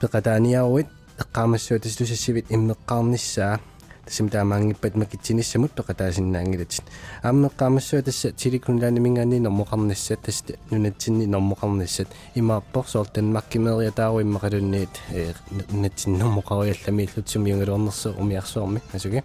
пеқатааниаруит 0.00 0.88
эққамассуа 1.18 1.78
тасса 1.78 1.98
тусассивит 1.98 2.50
иммеққарниссаа 2.50 3.60
тассим 4.04 4.28
таамаангиппат 4.28 4.94
макитсиниссамут 4.94 5.72
пеқатаасиннаангилатит 5.72 6.82
ааммеққамассуа 7.22 8.02
тасса 8.02 8.32
тиликунлаани 8.32 9.00
мингаани 9.00 9.38
нормоқарниссат 9.40 10.22
тасса 10.22 10.54
нунатсинни 10.70 11.26
нормоқарниссат 11.26 12.08
имааппор 12.34 12.86
соортанмаккимериа 12.88 13.92
таару 13.92 14.20
иммақалунниит 14.22 14.90
э 15.10 15.32
нунатсин 15.70 16.18
нормоқариаллами 16.18 17.08
иллутсум 17.08 17.46
юнгалуорнерсу 17.46 18.14
умиарсуарми 18.18 18.80
асуги 18.92 19.22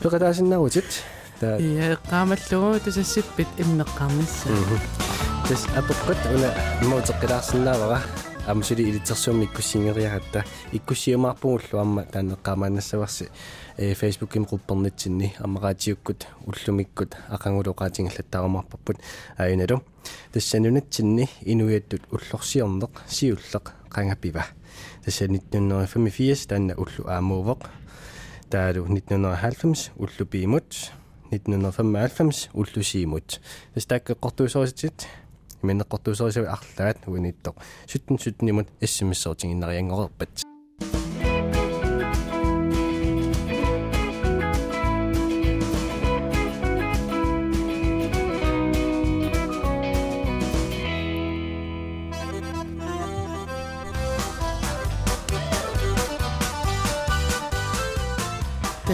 пеқатаасиннаагутит 0.00 0.84
та 1.40 1.56
я 1.58 1.98
qaamalluu 2.10 2.80
tusassipпит 2.80 3.48
иммеққарнисса 3.58 4.48
тас 5.48 5.66
апеққат 5.76 6.20
уна 6.34 6.50
имаутеққилаарсинаавара 6.82 8.00
амсули 8.46 8.82
илитерсуумми 8.82 9.44
иккуссингериагатта 9.44 10.44
иккуссиумаарпугуллу 10.72 11.78
амма 11.78 12.02
таанеққамаанассаварси 12.12 13.28
фейсбукким 13.76 14.44
группернитсинни 14.44 15.34
аммараатиуккут 15.38 16.26
уллумиккут 16.46 17.16
ақангулоқаатингерлаттаарумаарпарпут 17.28 18.96
аюналу 19.36 19.82
тассанунатсинни 20.32 21.28
инуиаттут 21.42 22.02
уллорсиорнеқ 22.10 23.02
сиуллеқ 23.06 23.72
қангаппива 23.90 24.46
тасса 25.04 25.24
1985 25.24 26.46
таанна 26.48 26.74
уллу 26.76 27.04
аамуувеқ 27.06 27.68
таалу 28.48 28.86
1990 28.86 29.92
уллупиимут 29.96 30.92
1995 31.30 32.50
уллусиимут 32.54 33.40
тас 33.74 33.84
тааккеққортуусорисит 33.84 35.06
иминеққортуусорисави 35.62 36.48
арлаат 36.48 36.98
униттоқ 37.06 37.60
суттен 37.86 38.18
суттенимут 38.18 38.68
иссимиссоортингиннариангорерпат 38.80 40.55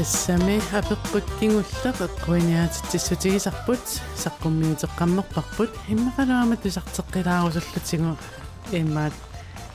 тассами 0.03 0.59
апеққуттингуллеқ 0.75 1.97
эққуиниаатитсутигисарпут 2.09 3.85
саққуммиутеққаммерпарпут 4.23 5.71
иммақалуама 5.93 6.57
тусартеққилаарусуллутигу 6.63 8.17
иммаат 8.73 9.15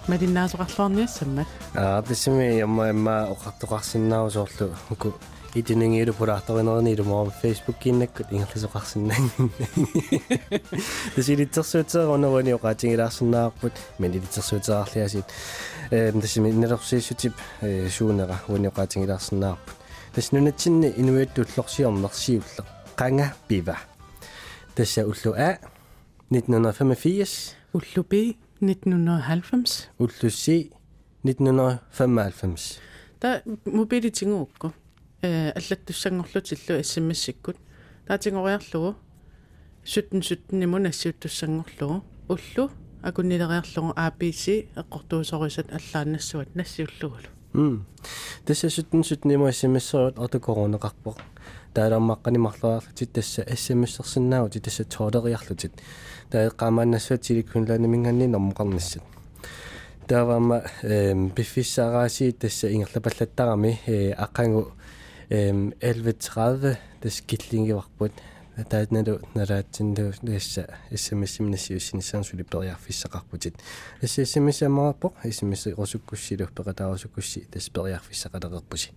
малиннаасоқарлуарниассаммат 0.09 1.47
аа 1.75 2.01
тассами 2.01 2.59
ямма 2.59 2.87
ямма 2.87 3.15
оқартоқарсиннаавусоорлу 3.35 4.75
уку 4.89 5.13
итиннгиулу 5.55 6.13
пулаартаринерни 6.13 6.91
илумаа 6.93 7.31
фейсбук 7.41 7.77
киннаккут 7.77 8.27
ингерлисоқарсиннаан 8.29 9.31
тасилитсерсуутеерунеруни 11.15 12.51
оқаатингилаарсинаарпут 12.59 13.75
милилитсерсуутеарлиасит 13.99 15.25
э 15.89 16.11
тассими 16.11 16.51
нелерсииссутип 16.51 17.33
суунера 17.95 18.41
уни 18.49 18.67
оқаатингилаарсинаарпут 18.67 19.76
тас 20.17 20.31
нунатсинни 20.31 20.89
инуиаттууллорсиорнерсиулле 20.97 22.63
qanga 22.97 23.35
piva 23.47 23.77
тасса 24.73 25.05
уллу 25.05 25.33
а 25.37 25.59
1985 26.31 27.55
уллупи 27.73 28.37
1990 28.59 29.89
уллусси 29.99 30.71
1995 31.23 32.79
та 33.19 33.43
мобилитингуукку 33.65 34.73
э 35.21 35.51
аллаттуссангорлутиллу 35.51 36.79
ассиммассиккут 36.79 37.57
таатингориарлугу 38.07 38.95
суттен 39.85 40.23
суттенниму 40.23 40.79
нассиуттуссангорлугу 40.79 42.03
уллу 42.27 42.71
акуннилериарлугу 43.03 43.93
APC 43.93 44.65
эққортуусорисат 44.81 45.69
аллааннассуат 45.71 46.55
нассиуллугулу 46.55 47.36
тасса 48.45 48.69
суттен 48.69 49.03
суттенниму 49.03 49.45
ассимассоруут 49.45 50.19
орта 50.19 50.37
коронеқарпоқ 50.37 51.17
таалааммаққанимарлуарлутит 51.73 53.13
тасса 53.13 53.41
ассимассерсиннаавути 53.41 54.59
тасса 54.59 54.83
тоолериарлутит 54.83 55.71
таэққамааннассуат 56.31 57.21
тиликкунлаани 57.21 57.87
минганни 57.87 58.27
нормоқарнассат 58.27 59.01
тааваама 60.07 60.63
эм 60.83 61.29
биффиссаараси 61.29 62.31
тасса 62.31 62.71
ингерлапаллаттарами 62.71 63.79
э 63.87 64.11
аққангу 64.13 64.71
эм 65.29 65.73
11:30 65.81 66.77
тас 67.01 67.21
киллингиварпут 67.21 68.11
таатналу 68.65 69.19
налаатсинду 69.35 70.13
тасса 70.25 70.67
смсимнассиуссинissaan 70.89 72.23
сулипериарфиссақарпутит 72.23 73.55
тасса 74.01 74.25
смсамааппо 74.25 75.13
смс 75.31 75.67
росуккуссилу 75.67 76.47
пеқатаарусуккусси 76.55 77.47
тас 77.51 77.69
периарфиссақалеқерпуси 77.69 78.91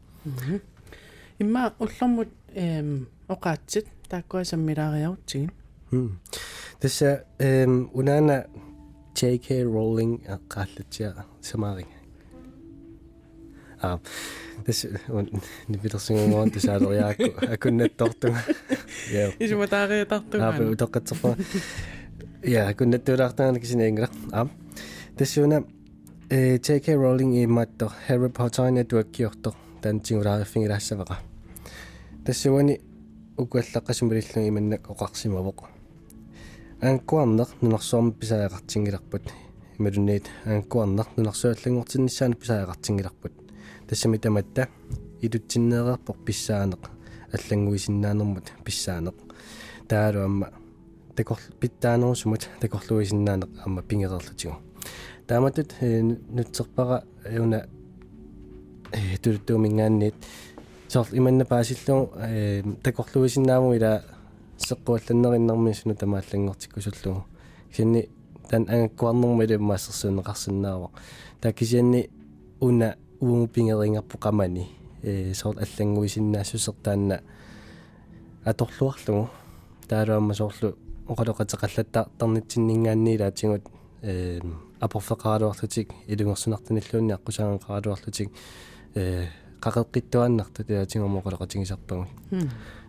имма 1.38 1.74
уллэрмут 1.78 2.28
эм 2.54 3.08
оқаатсит 3.28 3.86
тааккуасаммилаариарутсигин 4.08 5.52
тасса 6.80 7.24
эм 7.38 7.90
унаана 7.92 8.46
JK 9.14 9.64
Rowling 9.64 10.20
qaallatiga 10.48 11.24
samaari 11.40 11.99
а 13.83 13.99
тас 14.66 14.87
нивилерсингуун 15.68 16.51
тасаалериаакку 16.51 17.47
акуннаттортуга 17.55 18.43
я 19.11 19.33
исуматаариатартуга 19.39 20.49
аа 20.49 20.70
утоққатсерпа 20.74 21.37
я 22.45 22.68
акуннаттуулаартаана 22.68 23.61
кисинеингла 23.61 24.09
а 24.33 24.49
тассуна 25.16 25.64
э 26.28 26.57
JK 26.57 26.95
Rowling 26.95 27.45
иматто 27.45 27.93
Harry 28.09 28.31
Potter 28.33 28.70
network-киортор 28.70 29.55
тантингулаариффигилаассаваqa 29.83 31.16
тассуани 32.24 32.81
укуаллаққасумалиллуги 33.37 34.49
иманнак 34.49 34.83
оқарсимавоқ 34.93 35.59
аанкуарнеқ 36.83 37.51
нунарсуарми 37.62 38.12
писаақартингиларпут 38.20 39.24
ималунниит 39.78 40.26
аанкуарнеқ 40.45 41.09
нунарсуаллагуортиннссаани 41.16 42.35
писаақартингиларпут 42.43 43.39
тассами 43.91 44.18
таматта 44.18 44.68
илутсиннеерерпор 45.20 46.16
писсаанеқ. 46.24 46.88
Аллангуисиннаанермут 47.32 48.53
писсаанеқ. 48.64 49.16
Таалу 49.88 50.20
амма 50.20 50.53
такор 51.16 51.38
питтаанерусумут 51.61 52.49
такорлуисиннаанеқ 52.61 53.51
амма 53.66 53.82
пингерерлутигу 53.82 54.57
тааматут 55.26 55.74
нутсерпара 55.80 57.05
юна 57.30 57.66
э 58.93 59.18
тултуумингаанниит 59.18 60.14
соор 60.88 61.09
иманна 61.12 61.45
паасиллу 61.45 62.12
э 62.16 62.62
такорлуисиннааму 62.82 63.74
ила 63.74 64.05
сеққуалланнериннэрми 64.59 65.72
суну 65.72 65.95
тамааллангортиккусуллугу 65.97 67.24
кисинни 67.70 68.09
тан 68.49 68.66
ангаккуарнэрми 68.68 69.45
илу 69.45 69.62
маасерсуунеқарсинаава 69.64 70.91
та 71.41 71.53
кисианни 71.53 72.11
уна 72.61 72.97
уумупингерингарпу 73.20 74.18
қамани 74.18 74.66
э 75.02 75.34
соор 75.34 75.56
аллангуисиннаассусертаанна 75.58 77.20
аторлуарлугу 78.44 79.30
таалуамма 79.88 80.34
соорлу 80.34 80.76
оқалоқатеқаллаттаартарнитсиннингаанниилаатингут 81.08 83.62
э 84.02 84.40
апорфеқаралуарлутик 84.80 85.92
илунгерсунартаниллуунни 86.06 87.12
аққусаангақаралуарлутик 87.12 88.30
э 88.94 89.28
qaqeqqittuannartu 89.60 90.64
tiatiнгормоqaloqatigisarpagut 90.64 92.08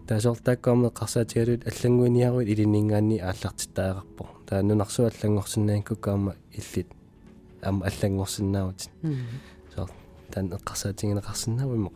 таасоортааккаама 0.07 0.87
қарсаатигалуут 0.99 1.67
аллангуиниаруит 1.69 2.47
илиннингаанни 2.53 3.17
ааллартиттаақарпо 3.19 4.23
тааннунарсу 4.47 5.01
аллангорсинаанкуккаама 5.11 6.31
иллит 6.59 6.87
ам 7.61 7.83
аллангорсиннаавут 7.83 8.89
таан 10.31 10.47
эққарсаатигинеқарсинаавиммо 10.57 11.91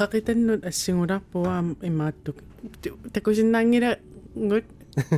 qaqitannut 0.00 0.60
assingulарпуаам 0.64 1.76
имааттук. 1.82 2.36
Такусиннаангила 3.12 3.98
гут 4.34 4.64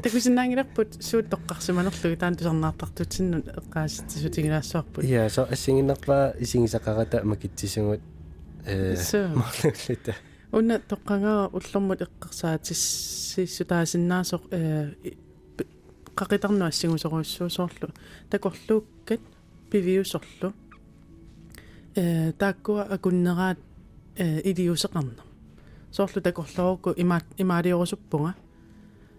такусиннаангиларпут 0.02 1.02
суут 1.02 1.26
тоққарсиманерлуги 1.32 2.16
таан 2.16 2.36
тусарнаартартутсиннут 2.36 3.48
эққааситсутигилаассуарпут 3.48 5.04
я 5.04 5.30
со 5.30 5.44
ассигиннерпаа 5.44 6.34
исигисақарата 6.38 7.24
макитсисугут 7.24 8.00
э 8.66 8.96
марлуллита 9.34 10.14
уна 10.52 10.78
тоққангара 10.78 11.48
уллэрмут 11.52 12.02
эққарсаатиссисутаасиннаасоқ 12.06 14.42
э 14.50 14.92
qaqitарну 16.14 16.64
ассигусоруссуусоорлу 16.66 17.88
такорлууккат 18.30 19.20
пивиусорлу 19.70 20.52
тааккуа 21.94 22.82
акуннераат 22.90 23.58
э 24.16 24.40
илиусеқарна 24.50 25.22
соорлу 25.90 26.20
такорлорукку 26.20 26.90
има 26.96 27.20
имаалиорусуппунга 27.38 28.34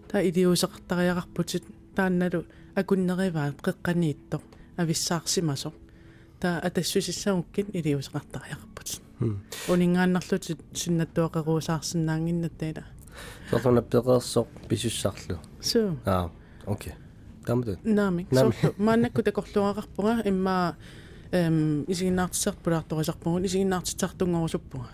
та 0.08 0.22
илиусеқартариақарпутит 0.22 1.64
таанналу 1.94 2.44
акуннериваат 2.74 3.56
қеққаниитто 3.62 4.40
ависсаарсимасо. 4.76 5.72
Та 6.40 6.58
атассусиссагуккин 6.58 7.66
илиусеқартариақарпутит 7.72 9.00
унингааннарлутит 9.68 10.60
синнаттуақеруусаарсинаангиннат 10.72 12.58
таила 12.58 12.84
соорлуна 13.50 13.82
пеқерсоқ 13.82 14.46
писуссарлу. 14.68 15.38
Суу 15.60 15.98
аа 16.04 16.30
окей. 16.66 16.94
Тамду 17.46 17.78
наами 17.84 18.26
соорлу 18.32 18.74
мааннакку 18.78 19.22
такорлуақарпунга 19.22 20.28
имма 20.28 20.76
эм 21.33 21.85
исигиннаартиссарпулаарторисарпугун 21.87 23.45
исигиннаартитсартунгорусуппунга 23.45 24.89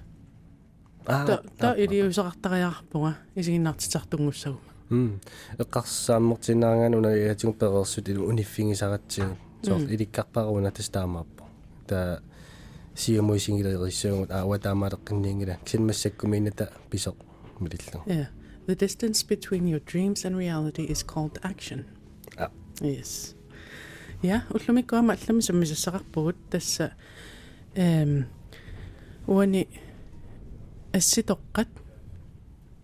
та 1.05 1.41
та 1.57 1.75
илиусеқартариақарпунга 1.77 3.15
исигиннаартитсартунгуссагума 3.35 4.59
м 4.89 5.19
эққарсааммортинаагаан 5.57 6.95
уна 6.95 7.15
яатигу 7.15 7.53
пеқерсут 7.53 8.09
илу 8.09 8.27
униффигисаратсигут 8.29 9.37
соор 9.63 9.81
иликкарпаруна 9.81 10.71
тастаамааппо 10.71 11.43
та 11.87 12.19
сиумуисингилериссуугут 12.95 14.31
аава 14.31 14.57
таамаалеққинниингила 14.59 15.57
кисинмассаккумиината 15.65 16.71
писоқ 16.91 17.15
милиллу 17.59 18.03
yeah 18.05 18.27
the 18.67 18.75
distance 18.75 19.23
between 19.23 19.67
your 19.67 19.81
dreams 19.91 20.25
and 20.25 20.33
reality 20.37 20.83
is 20.93 21.03
called 21.03 21.35
action 21.43 21.85
ah 22.37 22.51
yes 22.81 23.35
Ja 24.22 24.42
уллумиккуама 24.50 25.14
аллами 25.14 25.40
саммисассақарпугут 25.40 26.36
тасса 26.50 26.92
эм 27.74 28.26
уани 29.26 29.68
асситоққат 30.92 31.68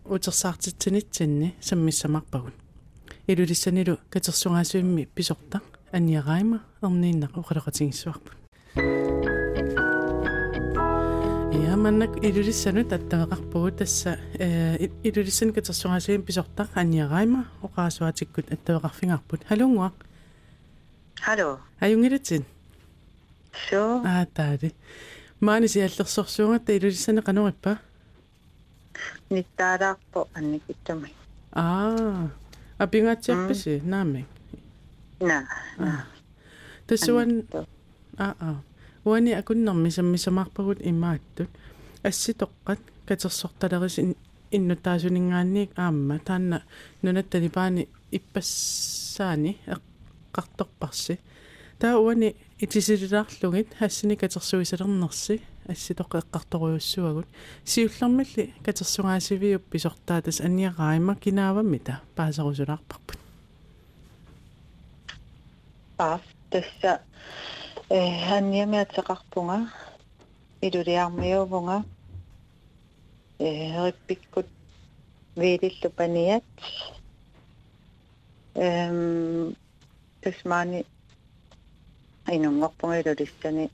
утерсаартитсинитсинни 0.05 1.55
саммиссамарпагун 1.61 2.53
илулиссанилу 3.27 3.99
катерсунгаасуимми 4.11 5.05
писорта 5.05 5.61
анниараима 5.93 6.63
ернииннақ 6.83 7.33
оқалеқатингиссуарпут 7.37 8.37
я 11.53 11.77
маннак 11.77 12.17
илулиссану 12.25 12.85
таттавеқарпугу 12.85 13.73
тасса 13.73 14.19
э 14.39 14.89
илулиссан 15.03 15.53
катерсунгаасуим 15.53 16.23
писорта 16.23 16.69
анниараима 16.75 17.47
оқаасуатиккут 17.63 18.53
аттавеқарфингарпут 18.53 19.45
халунгуа 19.49 19.93
Hallo. 21.25 21.59
аюнгилатсин 21.81 22.45
So, 23.71 24.03
аа 24.05 24.27
таали 24.35 24.75
маани 25.41 25.67
сиаллерсорсуунга 25.69 26.73
илулиссана 26.73 27.23
канориппа 27.23 27.79
nittaaraarpo 29.31 30.29
annikittumi. 30.35 31.11
аа 31.53 32.29
апингаатсиарпаси 32.79 33.83
наами 33.85 34.27
Na, 35.21 35.47
na. 35.79 36.07
тассуан 36.87 37.31
Annittu. 37.31 37.67
аа 38.19 38.35
аа 38.41 38.57
уани 39.05 39.33
акуннэрми 39.33 39.91
саммисамаарпагут 39.91 40.79
имааттут 40.81 41.49
асситоққат 42.05 42.81
катерсорталерис 43.09 43.97
иннутаасунингаанниик 44.51 45.71
аама 45.77 46.19
таанна 46.19 46.63
нунаттани 47.03 47.49
паани 47.49 47.89
иппассаани 48.13 49.59
эққарторпарси 50.37 51.19
таа 51.79 51.99
уани 51.99 52.37
итисилилаарлугит 52.59 53.75
хассини 53.79 54.17
катерсуисалернерси 54.17 55.43
асситоққа 55.69 56.23
эққарторуйуссуагут 56.23 57.27
сиуллэрмилли 57.65 58.55
катерсугаасивиуп 58.65 59.65
писортаатас 59.71 60.41
анниараима 60.41 61.17
кинааваммита. 61.17 62.01
Паасарусулаарпарпут. 62.15 63.19
Paaf. 65.97 66.21
Tässä 66.51 67.01
eh, 67.91 68.29
hanniamiatseqarpunga 68.29 69.59
iluliarmiuvunga 70.63 71.83
eh, 73.41 73.85
rippikkut 73.85 74.47
viilillu 75.39 75.91
paniat 75.97 76.45
em 78.55 79.57
tasmaani 80.26 80.86
inunngorpunga 82.32 82.96
ilulissani 83.02 83.66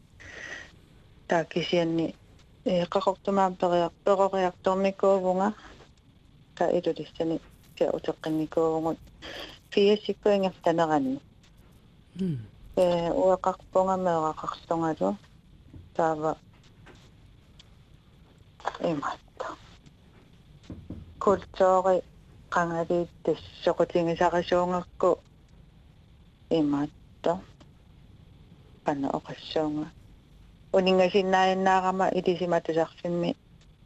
taakisianni 1.27 2.05
eh, 2.65 2.87
qaqortumaam 2.93 3.53
periaq 3.61 3.93
peroriartormikuuvunga 4.05 5.49
ka 6.57 6.65
ilulissani 6.77 7.35
ka 7.77 7.85
uteqqinikuuvungut 7.97 8.99
fiasikkuingertanerani 9.71 11.13
э 12.77 13.09
уақарпунгамеэрақарсунгалу 13.23 15.09
таава 15.95 16.31
эматта 18.89 19.47
культури 21.23 21.97
qangalit 22.53 23.25
soqutigisarisuungakku 23.63 25.09
имаатта 26.60 27.32
пана 28.84 29.08
оқассуунга 29.18 29.86
унингаsinnaayinnaarama 30.72 32.06
илисиматусарфимми 32.18 33.36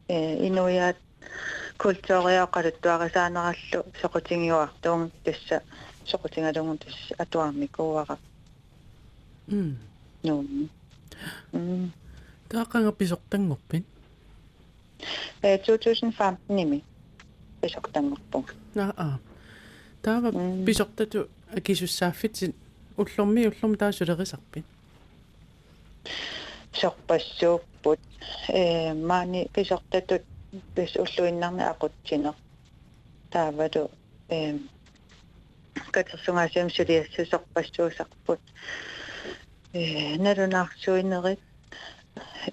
э 0.08 0.46
инуяат 0.46 0.96
культуриоқалуттуарисаанераллу 1.82 3.80
соқутингиуартуун 4.00 5.10
тасса 5.24 5.62
соқутингалугун 6.10 6.78
тасса 6.78 7.14
атуармикууара 7.18 8.18
м. 9.48 9.76
Нуум. 10.22 10.70
М. 11.52 11.92
Таақанга 12.48 12.92
писортангорпин 12.92 13.84
э 15.42 15.58
2015 15.58 16.38
ними 16.48 16.84
писоқтангорпунга 17.60 18.52
аа 18.74 19.18
таава 20.02 20.30
писортату 20.64 21.28
акисуссааффитсит 21.54 22.54
уллорми 22.96 23.46
уллорм 23.46 23.76
таасулерисарпин 23.76 24.64
сорпассууппут 26.72 28.00
э 28.48 28.94
маани 28.94 29.48
писортатут 29.54 30.22
пис 30.74 30.96
уллуиннарни 30.96 31.62
ақутсинер 31.72 32.34
таавалу 33.30 33.90
э 34.28 34.58
катерсунгаасиам 35.90 36.70
сулиассусорпассуусарпут 36.70 38.40
э 39.72 40.16
налунаарсуинерит 40.18 41.40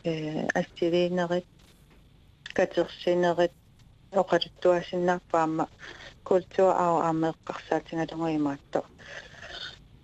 э 0.03 0.47
астилиинерит 0.53 1.45
катерсинерит 2.53 3.51
оқалуттуасиннарпаама 4.11 5.67
культур 6.24 6.69
ау 6.84 6.95
аамеэққарсаатингалунгуимаатто 7.07 8.80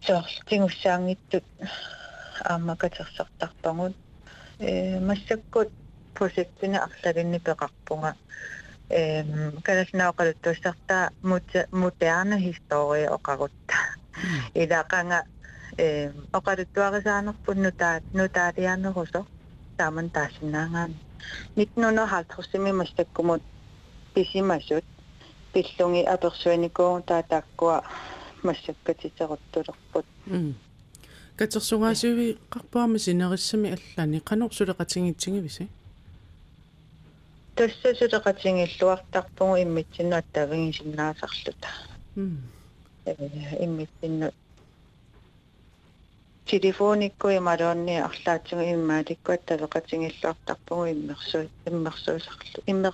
соорлтингуссаангиттут 0.05 1.45
аама 2.43 2.75
катерсертарпагут 2.75 3.95
э 4.59 4.99
массаккут 4.99 5.69
прожектина 6.13 6.77
арлалинни 6.85 7.39
пеқарпунга 7.39 8.15
эм 8.89 9.61
каласнаоқалуттуссартаа 9.65 11.11
модерна 11.71 12.37
история 12.51 13.09
оқарутта. 13.17 13.75
Илақанга 14.53 15.19
э 15.77 16.11
оқалуттуарисаанерпун 16.37 17.57
нутаат 17.63 18.03
нутаалианерусо 18.13 19.25
тааман 19.77 20.09
таасинаагаан 20.09 20.93
1950-ми 21.55 22.71
массаккумут 22.71 23.41
писимасут 24.13 24.85
пиллунги 25.53 26.03
аперсуаникуун 26.03 27.03
таатааккуа 27.03 27.83
массаккатитеруттулерпут 28.43 30.05
катерсугаасиви 31.39 32.37
qarpaama 32.53 32.97
sinerisами 32.99 33.69
аллани. 33.77 34.19
Qanorsuleqatingitsigivisi 34.29 35.69
тассасулеқатингиллуартарпугу 37.59 39.55
иммитсинну 39.63 40.15
аттавигисиннаасарлута 40.21 41.69
э 42.15 43.65
иммитсинну. 43.65 44.31
Телефониккуи 46.45 47.39
малуунни 47.39 47.95
арлаатсугу 48.07 48.63
иммааликку 48.75 49.31
аттавеқатингиллуартарпугу 49.33 50.83
иммерсу 50.93 51.49
иммерсуусарлу 51.65 52.63
иммер 52.65 52.93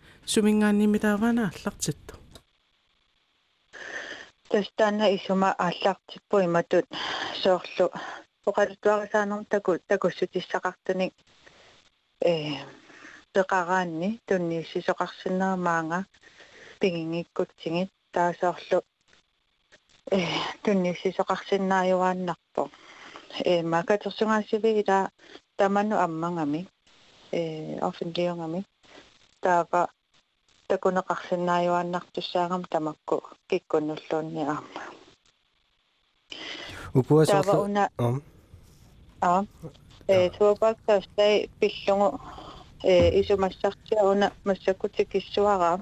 сумингааннимилаавана 0.25 1.51
аллартитту 1.53 2.21
тастана 4.51 5.15
исума 5.15 5.55
ааллартиппу 5.57 6.37
иматут. 6.45 6.85
Соорлу 7.41 7.89
оқалуттуарисаанерм 8.45 9.45
таку 9.45 9.79
такуссутиссақартуник 9.87 11.13
э 12.19 12.57
пеқараанни 13.33 14.19
туннииссисоқарсинаамаанга 14.27 16.05
пигингиккутсигит 16.79 17.89
таасоорлу 18.11 18.83
э 20.11 20.19
туннииссисоқарсинааюааннарпо 20.63 22.69
э 23.45 23.63
макатерсунгаасиви 23.63 24.81
ила 24.81 25.09
таману 25.55 25.97
аммангами 25.97 26.67
э 27.31 27.79
оффенлиунгами 27.79 28.65
таава 29.39 29.89
такунеқарсинааюааннартуссаагам 30.71 32.63
тамакку 32.73 33.15
киккуннуллуунни 33.49 34.43
аама 34.53 34.83
укуасоорлу 36.99 37.63
аа 39.29 39.41
э 40.07 40.29
туапак 40.35 40.77
тастай 40.87 41.33
пиллугу 41.59 42.07
э 42.83 42.85
исумассартиауна 43.19 44.27
массакутикиссуараа 44.47 45.75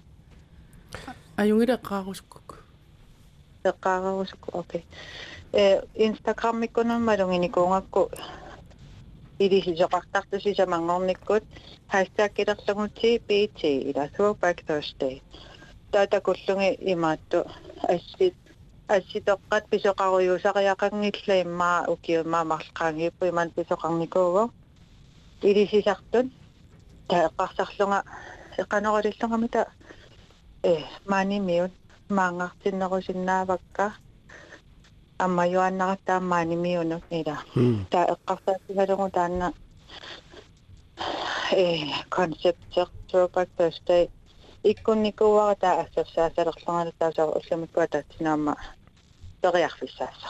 аюнгилеққаарусукку 1.42 2.40
эққаарусукку 3.64 4.60
окей. 4.60 4.86
Э 5.52 5.82
инстаграммиккунаммалунгиникуунгакку 5.96 8.12
илисисоқартартусисамангорниккут 9.44 11.44
hashtag-илерлугути 11.94 13.12
bt 13.28 13.60
ила 13.90 14.06
throwback 14.16 14.58
thursday 14.68 15.16
таатакуллуги 15.92 16.70
имаатту 16.94 17.40
ассит 17.94 18.36
асситоққат 18.96 19.64
писоқаруйусариақангилла 19.72 21.36
иммаа 21.46 21.80
укиумаа 21.94 22.44
марлқаангиппу 22.52 23.24
иман 23.32 23.50
писоқарникууго 23.58 24.44
илисисартун 25.42 26.26
таэққарсарлунга 27.10 28.00
эқанерилиллугамита 28.62 29.62
э 30.64 30.76
манимиут 31.06 31.72
маангартиннерусиннаавакка 32.10 33.94
аммаюаннараттаа 35.26 36.20
манимиунут 36.20 37.04
ила 37.20 37.38
таа 37.92 38.06
эққарсаатигалугу 38.14 39.10
таанна 39.18 39.54
э 41.52 41.66
концепт 42.10 42.62
throwback 43.10 43.50
thursday 43.58 44.10
иккунникууара 44.64 45.56
таа 45.56 45.82
ассерсаасалерлугана 45.84 46.92
таасаа 47.00 47.28
уллумиккуа 47.38 47.88
таатсинаама 47.88 48.56
периарфиссааса 49.42 50.30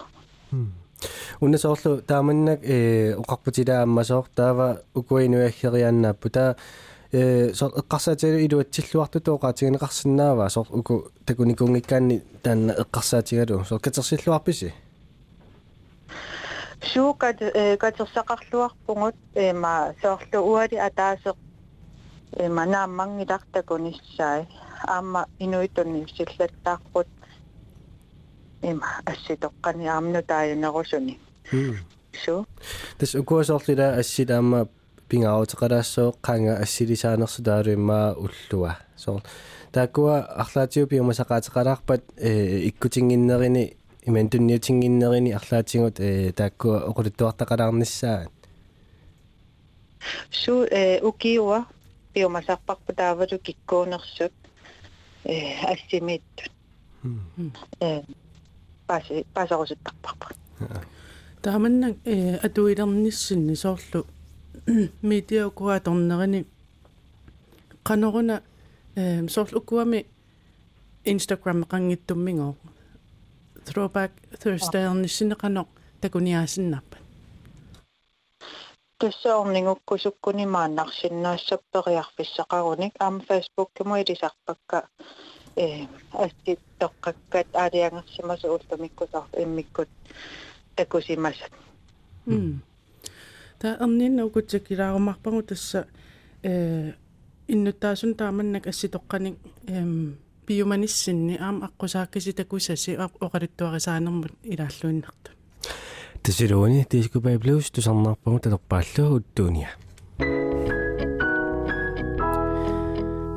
уннасоорлу 1.41 2.01
тааманнак 2.01 2.59
э 2.63 3.15
оқарпутилааммасоор 3.21 4.25
таава 4.35 4.67
укуинуаггерианнааппу 4.93 6.29
таа 6.29 6.55
э 7.11 7.51
эққарсаатигалу 7.51 8.39
илуатсиллуартутоо 8.45 9.37
qaatiганеқарсинаава 9.37 10.49
сор 10.49 10.67
уку 10.69 11.11
такуникунгиккаанни 11.25 12.23
таанна 12.43 12.71
эққарсаатигалу 12.83 13.65
сор 13.65 13.79
катерсиллуарписи 13.79 14.73
суукат 16.93 17.41
э 17.41 17.77
катерсақарлуарпугут 17.77 19.15
эма 19.35 19.95
соорлу 20.01 20.39
уали 20.51 20.75
атаасеқ 20.75 21.35
эма 22.37 22.65
нааммангилартакуниссаи 22.65 24.47
аама 24.87 25.25
инуитунни 25.39 26.05
силлаттаарпут 26.15 27.07
има 28.61 28.87
асситоққани 29.05 29.87
аамну 29.87 30.21
тааюнерусуни 30.23 31.19
су 32.23 32.45
тас 32.97 33.15
укуасоорлила 33.15 33.95
ассилаама 33.95 34.67
пингаавутеқалаассоо 35.09 36.15
qaanga 36.25 36.53
ассилисаанерсу 36.63 37.43
таалуиммаа 37.43 38.15
уллуа 38.25 38.73
соор 38.95 39.21
тааккуа 39.71 40.15
арлаатиу 40.43 40.87
пиумасақаатеқалаарпат 40.87 42.03
э 42.17 42.67
иккутингиннерини 42.69 43.63
иман 44.07 44.29
тунниутингиннерини 44.29 45.31
арлаатингут 45.39 45.99
э 45.99 46.31
тааккуа 46.31 46.77
оқулиттуартақалаарниссаат 46.89 48.31
су 50.31 50.65
э 50.71 51.01
укиуа 51.01 51.65
пиумасарпарпу 52.13 52.93
таавалу 52.93 53.37
киккуунерсут 53.39 54.33
э 55.23 55.35
ассимииттут 55.73 56.51
э 57.79 58.01
паси 58.87 59.25
пасарусуттарпарпа 59.33 60.27
тааманнак 61.41 61.95
э 62.05 62.37
атуилерниссинни 62.45 63.55
соорлу 63.55 64.05
медиа 65.01 65.49
куаторнерини 65.49 66.45
каноруна 67.83 68.41
э 68.95 69.27
соорлу 69.27 69.61
куами 69.61 70.05
инстаграм 71.05 71.63
qanngittummingo 71.71 72.55
throwback 73.65 74.11
thursday 74.41 74.83
ernissinneqanoq 74.89 75.67
takuniaasinnarpat 76.01 77.01
тассаорнингуккусуккуни 78.99 80.45
мааннарсиннаассаппериарфиссақаруник 80.55 82.93
аама 82.99 83.21
фейсбук 83.27 83.69
кему 83.77 83.93
илисарпакка 84.01 84.79
э 85.55 85.67
асти 86.23 86.51
тоққаккат 86.79 87.47
аалиангерсимасу 87.63 88.47
уллумиккусар 88.55 89.25
иммиккут 89.43 89.89
такусимасат 90.75 91.51
м 92.27 92.61
та 93.59 93.77
амнин 93.79 94.19
укутсакилаарумарпагу 94.23 95.41
тасса 95.43 95.87
э 96.43 96.93
иннуттааsun 97.47 98.13
тааманнак 98.15 98.67
асситоққаник 98.67 99.35
эм 99.67 100.17
биуманиссинни 100.47 101.37
аама 101.39 101.69
аққусааккиси 101.69 102.33
такусаси 102.33 102.91
оқалуттуарисаанермут 102.95 104.31
илааллуиннарту 104.43 105.31
тасилуани 106.23 106.85
тискупай 106.89 107.37
блус 107.37 107.71
тусарнарпагу 107.71 108.39
талерпааллу 108.39 109.17
уттууния 109.17 109.69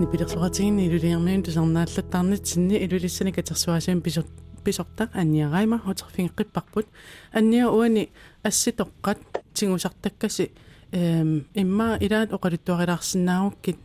нипилерлуратигинни 0.01 0.87
илулиармиун 0.87 1.43
тусарнааллаттарнит 1.43 2.47
синни 2.47 2.77
илулиссани 2.85 3.33
катерсуасиам 3.33 4.01
писор 4.01 4.25
писортақ 4.65 5.11
анниарайма 5.15 5.79
хотерфингеққиппарпут 5.85 6.87
анниа 7.33 7.69
уани 7.71 8.11
асситоққат 8.43 9.19
тигусартаккаси 9.55 10.51
эм 10.93 11.47
имма 11.55 11.97
илаат 12.01 12.33
оқалуттуарилаарсинаагуккит 12.33 13.79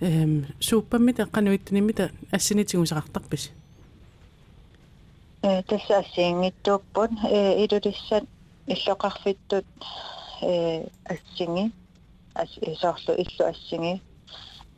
эм 0.00 0.46
сууппаммит 0.60 1.20
эққануиттуниммита 1.20 2.10
ассини 2.30 2.64
тигусақартарпис 2.64 3.50
э 5.42 5.62
тасса 5.62 5.98
ассиингиттууппут 5.98 7.10
э 7.24 7.64
илулиссат 7.64 8.24
иллоқарфиттут 8.66 9.66
э 10.42 10.86
ассинги 11.04 11.72
ас 12.38 12.50
исоорлу 12.60 13.14
иллу 13.14 13.44
ассинги. 13.46 14.00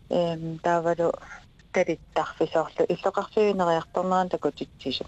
Эм 0.08 0.58
таавалу 0.58 1.12
талиттарфисоорлу 1.72 2.84
иллоқарфигинериарторнеран 2.92 4.28
такутитсису 4.28 5.04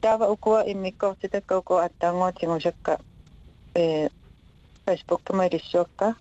таава 0.00 0.26
укуа 0.34 0.60
иммиккортитакка 0.72 1.58
укуа 1.58 1.84
аттаангуутингусакка 1.84 2.98
э 3.74 4.08
Facebook 4.86 5.22
камалиссуакка 5.24 6.14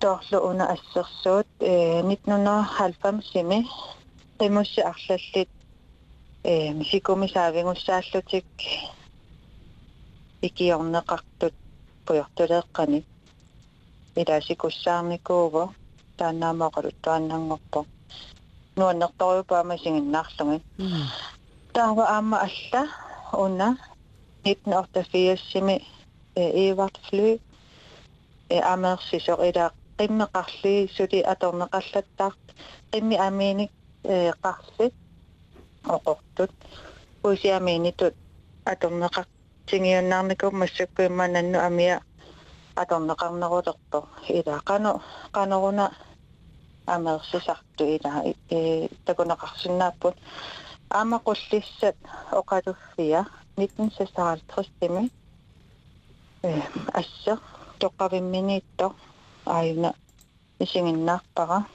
тоорлу 0.00 0.38
уна 0.48 0.64
ассерсуут 0.74 1.46
э 1.60 2.00
1990 2.00 3.64
эмусси 4.46 4.80
арлаллит 4.80 5.50
э 6.44 6.72
мисикумисаавингуссааллутик 6.78 8.46
икиорнеқартут 10.46 11.54
пуйортулеэққани 12.06 13.00
илаасикуссаарникууво 14.20 15.64
тааннаамоқалут 16.18 16.96
туаннангорпо 17.04 17.80
нуаннерторюпаама 18.79 19.77
сигиннаарлуги 19.77 20.63
таава 21.73 22.03
аама 22.15 22.37
алла 22.47 22.83
уна 23.43 23.77
1988 24.43 25.79
эварт 26.35 26.97
флю 27.09 27.39
э 28.49 28.59
амерсисо 28.73 29.33
ила 29.49 29.65
qimmeqarli 29.97 30.75
suli 30.95 31.19
atorneqallattaart 31.33 32.43
qimmi 32.91 33.15
amiinik 33.27 33.71
э 34.03 34.31
qarsit 34.43 34.93
oqortut 35.95 36.51
usiamiinitut 37.23 38.15
atorneqaq 38.71 39.27
тингиуннаарникуу 39.67 40.51
массаккуиммананну 40.61 41.59
амиа 41.67 41.97
аторнеқарнерулерпо 42.81 43.99
ила 44.37 44.55
қано 44.69 44.91
қанеруна 46.86 47.16
амерсисарту 47.16 47.84
ила 47.84 48.34
э 48.50 48.88
такунеқарсинааппут 49.06 50.14
аама 50.90 51.18
қуллиссат 51.24 51.96
оқалуффия 52.32 53.26
1956 53.56 54.70
тими 54.80 55.10
э 56.42 56.60
асса 56.92 57.38
тоққавимминиитто 57.78 58.94
ааюна 59.46 59.94
исигиннаарпара 60.58 61.66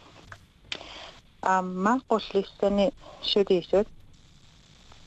аама 1.42 2.02
қуллиссани 2.10 2.94
сулисут 3.22 3.88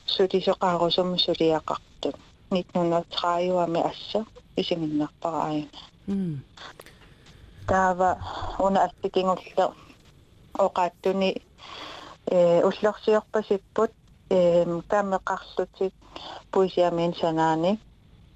сулисоқарусуму 0.05 1.17
сулиақартут 1.17 2.15
1930-ами 2.51 3.81
асса 3.81 4.25
исигиннарпара 4.55 5.41
ааюна 5.47 6.39
таава 7.67 8.17
уна 8.59 8.83
аттикингулле 8.83 9.65
оқааттуни 10.57 11.41
э 12.27 12.63
уллерсиорпасиппут 12.63 13.91
э 14.29 14.65
таамеқарлутик 14.89 15.93
пуисиамин 16.51 17.13
санаани 17.15 17.79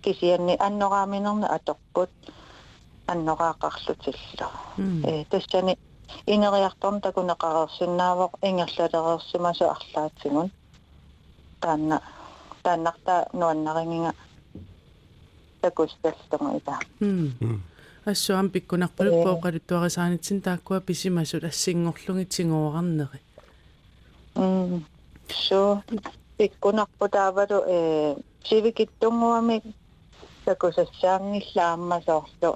кисианни 0.01 0.55
аннорааминерна 0.59 1.47
аторпут 1.47 2.09
аннораақарлутиллу 3.07 4.49
э 5.03 5.25
тассани 5.29 5.77
инериарторн 6.25 7.01
такунеқарерсинаавоқ 7.01 8.31
ингерлалерерсимасу 8.41 9.65
арлаатсигун. 9.75 10.51
Таанна 11.61 12.01
тааннарта 12.63 13.27
нуаннарингинга 13.33 14.13
такусталлунга 15.61 16.57
ита 16.57 16.79
ассуам 18.11 18.47
пиккунарпалуппоо 18.53 19.35
қалуттуарисаанитсин 19.43 20.39
тааккуа 20.47 20.79
писимасут 20.87 21.43
ассингорлугитсигоорарнери 21.43 23.19
м 24.35 24.85
so 25.45 25.59
пиккунарпу 26.37 27.05
таавалу 27.15 27.57
э 27.67 27.69
сивикиттунгуами 28.47 29.57
такусассаангиллааммасоорлу 30.45 32.51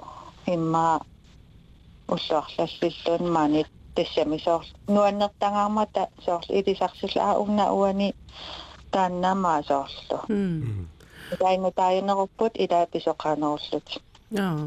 имма 0.54 0.86
уллуарлаллиллуун 2.08 3.24
маанит 3.36 3.68
тассамисоор 3.94 4.64
нуаннертангаармата 4.94 6.02
соорлу 6.24 6.52
илисарсилаа 6.60 7.32
угна 7.42 7.64
уани 7.78 8.08
тааннаамаа 8.92 9.60
соорлу 9.68 10.18
таина 11.42 11.70
таинеруппут 11.80 12.52
илаа 12.64 12.86
писоқаанеруллут 12.94 13.88
аа 14.44 14.62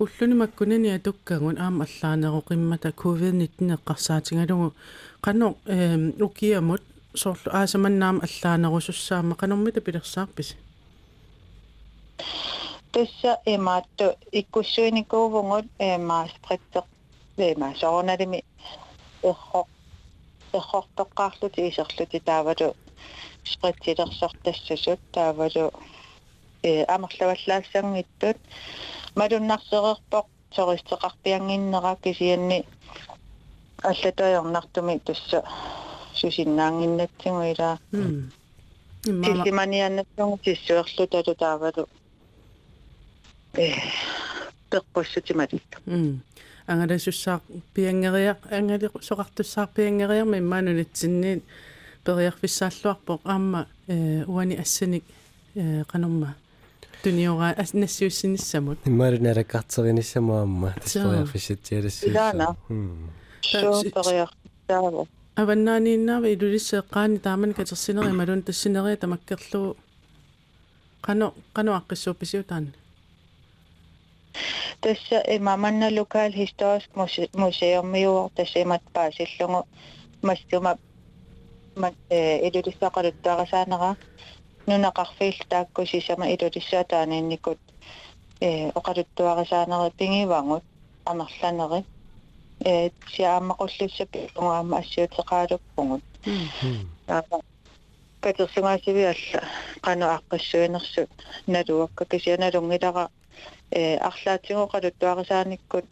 уллуни 0.00 0.34
маккунани 0.34 0.88
атуккагун 0.96 1.58
аама 1.60 1.84
аллаанероқиммата 1.84 2.88
covid-19 3.02 3.76
эққарсаатингалугу 3.76 4.72
қано 5.20 5.56
э 5.66 6.12
укиамут 6.26 6.82
соорлу 7.14 7.52
аасаманнаама 7.52 8.24
аллаанерусуссаама 8.28 9.34
қанормита 9.40 9.80
пилерсаарпис 9.80 10.56
тусса 12.92 13.32
эмаатту 13.44 14.16
иккуссуиникуувгут 14.32 15.66
эмаастритсеқ 15.78 16.86
эма 17.36 17.74
соорналими 17.80 18.42
эрхо 19.22 19.66
эрхортоққарлут 20.54 21.54
исерлути 21.58 22.20
таавалу 22.20 22.74
спритсилерсортассасут 23.44 25.00
таавалу 25.12 25.72
э 26.62 26.84
амерлаваллаассангиттут 26.84 28.38
малуннарсерерпоқ 29.16 30.26
сористеқарпиангиннера 30.56 31.96
кисианни 32.02 32.66
аллатуйорнартуми 33.82 34.98
тусса 35.04 35.42
сусиннаангиннатсигу 36.14 37.42
илаа 37.52 37.78
тисиманианнаттугу 39.02 40.38
тиссуерлу 40.44 41.06
талу 41.06 41.34
таавалу. 41.34 41.88
Э 43.54 43.72
пеққуссутималит 44.70 45.62
м 45.86 46.22
ангаласуссаа 46.66 47.40
пиангериа 47.74 48.36
ангали 48.50 48.90
соқартуссаа 49.00 49.68
пиангериарми 49.74 50.38
иммаанунитсинни 50.38 51.42
периарфиссааллуарпоқ 52.04 53.20
аама 53.24 53.66
э 53.88 54.24
уани 54.26 54.54
ассаник 54.56 55.04
э 55.54 55.84
канорма 55.84 56.36
туниора 57.02 57.50
аснассиуссиниссамут 57.62 58.78
иммааринараккартериниссамаамма 58.86 60.74
таспериарфиссатсиалассуусса 60.82 62.08
илаана 62.10 62.56
соо 63.42 63.82
периарфиссаава 63.82 65.06
аваннаанииннаава 65.40 66.28
илулиссеэққаани 66.34 67.18
таамани 67.26 67.54
катерсинери 67.54 68.12
малун 68.12 68.42
тассинерия 68.42 68.96
тамаккерлу. 68.96 69.76
Қано 71.02 71.32
қано 71.54 71.70
аққиссуупписиутаани 71.80 72.74
тасса 74.80 75.22
имаманна 75.36 75.88
локал 75.90 76.30
historisk 76.30 76.90
museum 76.94 77.86
миуар 77.90 78.30
тассимат 78.36 78.82
паасиллугу 78.92 79.66
массума 80.22 80.78
мат 81.76 81.94
э 82.10 82.48
илулиссақалуттаарасаанера 82.48 83.96
нунақарфиил 84.70 85.38
тааккусисама 85.50 86.26
илулиссаатааниинникут 86.34 87.60
э 88.40 88.70
оқалуттуарасаанери 88.78 89.90
пингивангут 89.98 90.64
амерланери 91.10 91.80
э 92.64 92.90
сиааммақуллуссапи 93.14 94.20
угаама 94.40 94.78
ассиутеқаалуппугут 94.80 96.02
таапа 97.06 97.36
катерсугаасивиалла 98.24 99.40
қану 99.86 100.06
аққиссуинерсу 100.16 101.02
налуакка 101.54 102.04
кисианалунгилара 102.12 103.04
э 103.70 103.96
арлаатигоқалуттуарисааниккут 104.08 105.86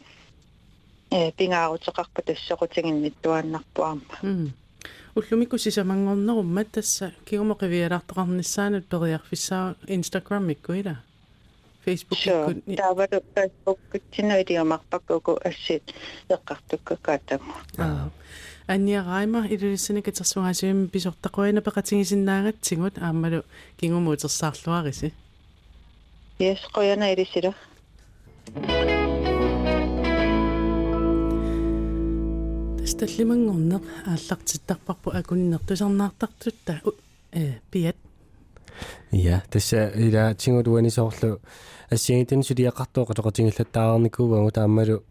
э 1.17 1.31
пингаарутеқарпа 1.37 2.21
тассоқутингинниттуааннарпуарма 2.27 4.03
уллумикку 5.19 5.57
сисамангорнерумма 5.57 6.63
тасса 6.65 7.11
кигумоқивиалаартоқарниссаанут 7.29 8.85
периарфиссаа 8.87 9.75
инстаграм 9.87 10.51
иккуила 10.51 10.95
фейсбук 11.83 12.19
иккут 12.19 12.63
таавалу 12.77 13.19
фейсбук 13.35 13.79
кутсина 13.91 14.39
илиумарпаккуку 14.41 15.39
ассит 15.43 15.83
эққартуккакаатам 16.29 17.41
аа 17.77 18.09
анниараима 18.67 19.47
илулиссани 19.47 20.01
катерсугаасиим 20.01 20.87
писортақуина 20.87 21.61
пеқатигисиннаагатсигут 21.67 22.97
ааммалу 22.97 23.43
кингумуутерсаарлуариси 23.79 25.13
Yes, 26.39 26.61
qoyana 26.71 27.09
irisira. 27.11 27.51
Сталлимангорнеқ 32.93 33.83
ааллартиттарпарпу 34.11 35.09
акуннер 35.19 35.59
тусарнаартартутта 35.67 36.81
э 37.31 37.59
пиат 37.71 37.95
Ja, 39.11 39.39
tässä 39.49 39.91
ila 39.95 40.33
tingu 40.33 40.63
duani 40.63 40.91
soorlu 40.91 41.41
ассиагитэн 41.91 42.43
сулиақартоо 42.43 43.05
qalaqatingиллаттаарникуугу 43.09 44.51
таамалу 44.51 45.03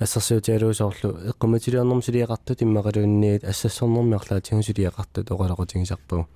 ассерсуутиалуу 0.00 0.74
соорlu 0.74 1.10
эққуматилиарнэрм 1.30 2.00
сулиақартут 2.02 2.62
иммақалуунниит 2.64 3.44
ассассорнэрми 3.44 4.16
арлаатигу 4.16 4.62
сулиақартут 4.62 5.30
оқалақатигисарпугу 5.30 6.26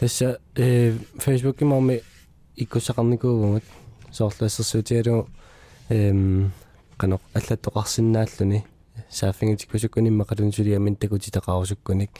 тасса 0.00 0.40
э 0.56 0.96
фейсбук 1.18 1.62
имарми 1.62 2.02
иккусақарникуугугут 2.56 3.64
соорlu 4.12 4.46
ассерсуутиалуу 4.46 5.28
эм 5.90 6.52
канақ 6.96 7.20
аллаттоқарсинааллуни 7.34 8.64
сааффингитиккусуккуни 9.10 10.08
иммақалун 10.10 10.52
сулиамин 10.52 10.96
такутитақарусуккуник 10.96 12.10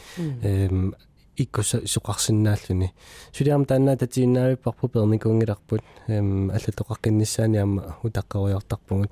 эм 0.42 0.94
иккуса 1.36 1.80
суқарсинааллуни 1.84 2.92
сулиам 3.32 3.64
тааннаа 3.64 3.96
татииннаавиппарпу 3.96 4.88
перникунгиларпут 4.88 5.82
эм 6.08 6.50
аллатоқаққиннссаани 6.50 7.58
аама 7.58 7.96
утаққаруйортарпугут 8.02 9.10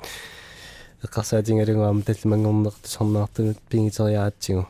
эққарсаатингалугаама 1.03 2.03
таллимангорнерт 2.03 2.87
сорнаартунут 2.87 3.59
пингитериаатсигу 3.69 4.67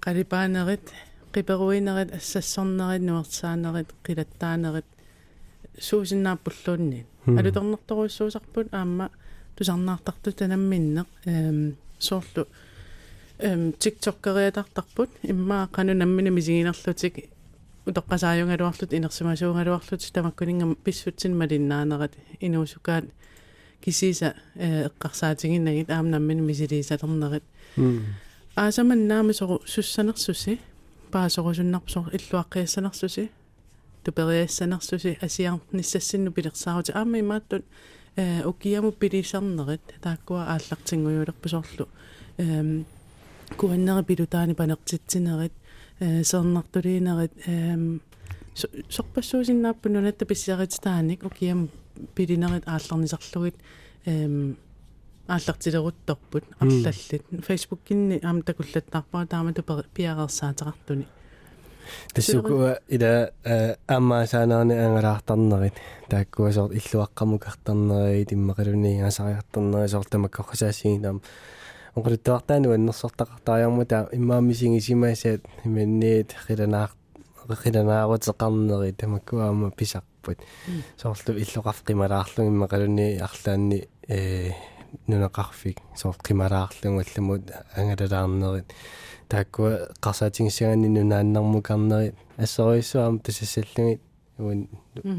қалипаанерит 0.00 0.84
қиперуинерит 1.32 2.14
ассассорнерит 2.16 3.02
нуерсаанерит 3.02 3.88
қилаттаанерит 4.02 4.86
суусиннааппуллуунни 5.78 7.06
алутернэрторуйссуусарпут 7.26 8.72
аама 8.72 9.10
тусарнаартарту 9.59 10.31
танамминнеқ 10.31 11.07
эм 11.25 11.75
соорлу 11.99 12.47
эм 13.39 13.73
тиктоккериатартарпут 13.73 15.09
иммаа 15.23 15.67
кану 15.67 15.93
наммина 15.93 16.29
мисигинерлутик 16.29 17.29
утоққасааюнгалуарлут 17.85 18.93
инерсимасуугалуарлут 18.93 20.11
тамаккунинга 20.13 20.75
писсутсин 20.83 21.37
малиннаанерат 21.37 22.13
инуусукаат 22.39 23.05
кисиса 23.83 24.35
э 24.55 24.87
эққарсаатигиннагит 24.87 25.89
аам 25.89 26.09
наммина 26.09 26.41
мисилисалернерит 26.41 27.43
аасаман 28.55 29.07
наами 29.07 29.31
сору 29.31 29.61
суссанерсуси 29.65 30.59
паасорусуннарпсор 31.11 32.09
иллуаққиассанерсуси 32.15 33.29
тупериассанерсуси 34.03 35.17
асиарниссассинну 35.21 36.31
пилерсаарути 36.31 36.91
аама 36.91 37.19
имааттут 37.19 37.61
э 37.61 37.65
укиаму 38.44 38.92
пилисарнерит 38.92 39.80
тааккуа 40.02 40.44
ааллартингуйулерпусорлу 40.54 41.88
эм 42.38 42.86
куаннери 43.56 44.04
пилутаани 44.04 44.54
панертитсинерит 44.54 45.52
э 46.00 46.24
сэрнартулиинерит 46.24 47.32
эм 47.46 48.00
сорпассуусиннааппу 48.54 49.88
нунатта 49.88 50.24
писсиаритааник 50.24 51.24
укиам 51.24 51.68
пилинерит 52.14 52.64
аалларнисарлугит 52.66 53.56
эм 54.06 54.56
ааллартилерутторпут 55.28 56.44
арлаллит. 56.58 57.24
Фейсбуккинни 57.46 58.20
аама 58.22 58.42
такуллаттарпаа 58.42 59.26
таамату 59.26 59.62
пиарерсаатерартуни 59.94 61.06
тассукуа 62.14 62.78
ила 62.88 63.30
аама 63.88 64.26
саанаани 64.26 64.74
ангалаартарнерит 64.74 65.74
тааккуасоор 66.08 66.72
иллуаққамукартарнерит 66.72 68.32
иммақалуни 68.32 69.00
асариартарнери 69.06 69.88
соортамаккорсаасигин 69.88 71.02
таама 71.02 71.20
оқулуттуартаану 71.94 72.72
аннерсортақартариарму 72.72 73.84
таа 73.84 74.08
иммаамисигисимаасаат 74.12 75.42
иманниит 75.64 76.34
қиланаар 76.46 76.90
қиланаарутеқарнери 77.48 78.92
тамаккуаама 78.92 79.70
писарпут. 79.70 80.38
Соорлу 80.96 81.38
иллоқарф 81.38 81.82
қималаарлу 81.84 82.46
иммақалуни 82.46 83.18
арлаанни 83.18 83.88
э 84.08 84.52
нунеқарфик 85.06 85.78
соор 85.96 86.16
қималаарлугу 86.22 87.00
алламут 87.00 87.50
ангалалаарнерит 87.76 88.72
тааккуа 89.28 89.88
қарсаатингиссаганни 90.00 90.88
нунааннармукарнери 90.88 92.14
ассеруиссуаама 92.36 93.18
тасассаллугит 93.20 94.00
уун 94.38 94.68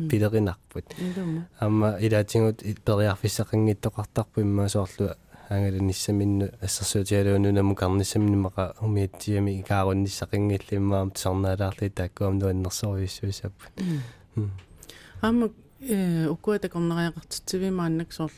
пилеринарпут 0.10 0.86
аама 1.60 1.98
илаатингут 2.00 2.62
периарфиссақангиттоқартарпу 2.86 4.42
иммаа 4.42 4.68
соорлу 4.68 5.12
ангаланиссаминну 5.50 6.50
ассерсуутиалуунунаму 6.62 7.76
карниссаминнамаqa 7.76 8.76
умиатсиами 8.82 9.62
икаарунниссақингиллиммаам 9.62 11.12
тсарнаалаарли 11.12 11.90
тааккуам 11.90 12.40
нуаннерсоруиссуисаппут 12.40 13.72
аама 15.22 15.50
э 15.82 16.28
укуата 16.28 16.68
корнериақартитсивимааннак 16.70 18.14
соор 18.14 18.32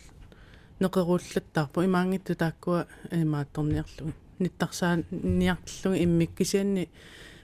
неқеруллаттарпу 0.80 1.84
имаангитту 1.86 2.36
тааккуа 2.36 2.86
маатторниарлуги 3.12 4.14
ниттарсаа 4.40 5.04
ниартлуги 5.12 6.04
иммиккисианни 6.04 6.90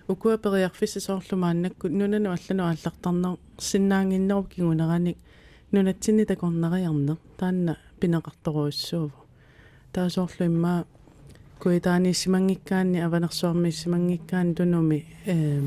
укуа 0.08 0.38
периарфисса 0.38 1.00
соорлумааннакку 1.00 1.88
нунану 1.90 2.32
аллану 2.32 2.64
аллартарнер 2.64 3.38
синнаангиннеру 3.60 4.44
кигунераник 4.44 5.18
нунатсинни 5.72 6.26
такорнериарнер 6.26 7.18
таанна 7.38 7.78
пинеқарторуиссуува 8.00 9.12
таасоорлу 9.94 10.46
имма 10.46 10.86
куитаани 11.60 12.14
симангиккаанни 12.14 13.00
аванерсуарми 13.00 13.72
симангиккаан 13.72 14.56
тунуми 14.56 15.06
э 15.26 15.62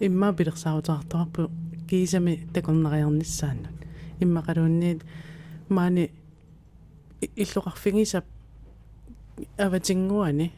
имма 0.00 0.32
пилерсаутаартарпу 0.32 1.50
киисами 1.88 2.48
такорнериарниссааннут 2.52 3.78
иммақалуунниит 4.20 5.02
маани 5.68 6.10
иллоқарфигисап 7.36 8.24
аватингуани 9.58 10.52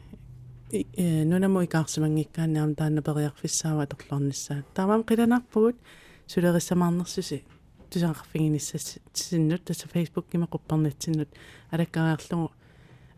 э 0.71 1.23
нунамо 1.23 1.63
икаарсимангиккааннаам 1.63 2.75
таанна 2.75 3.01
периарфиссаава 3.01 3.87
торлорнissaа 3.87 4.63
таамаам 4.73 5.03
қиланарпугут 5.03 5.75
сулериссамаарнерсуси 6.27 7.43
тусаақарфигиниссассиннут 7.89 9.63
тасса 9.63 9.87
фейсбук 9.87 10.29
кима 10.29 10.47
қуппернатсиннут 10.47 11.29
алаккаариарлугу 11.71 12.51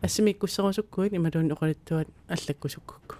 ассимиккуссерусуккуит 0.02 1.12
ималуун 1.14 1.52
оқалиттуат 1.52 2.08
аллаккусуккукку 2.28 3.16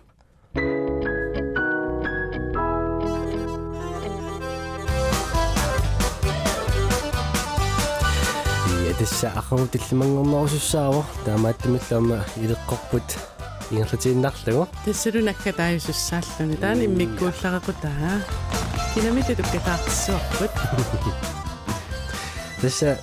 тасса 9.00 9.32
ахрутиллимангорнерусуссаава 9.34 11.04
таамааттамиллаама 11.24 12.24
илеққорпут 12.36 13.16
ингерлатииннарлугу 13.70 14.68
тассалунакка 14.84 15.52
тааюсуссааллуни 15.52 16.56
таани 16.56 16.84
иммиккуулларекутаа 16.84 18.20
кинамити 18.94 19.34
туккатаартиссуарпут 19.36 20.50
тасса 22.60 22.98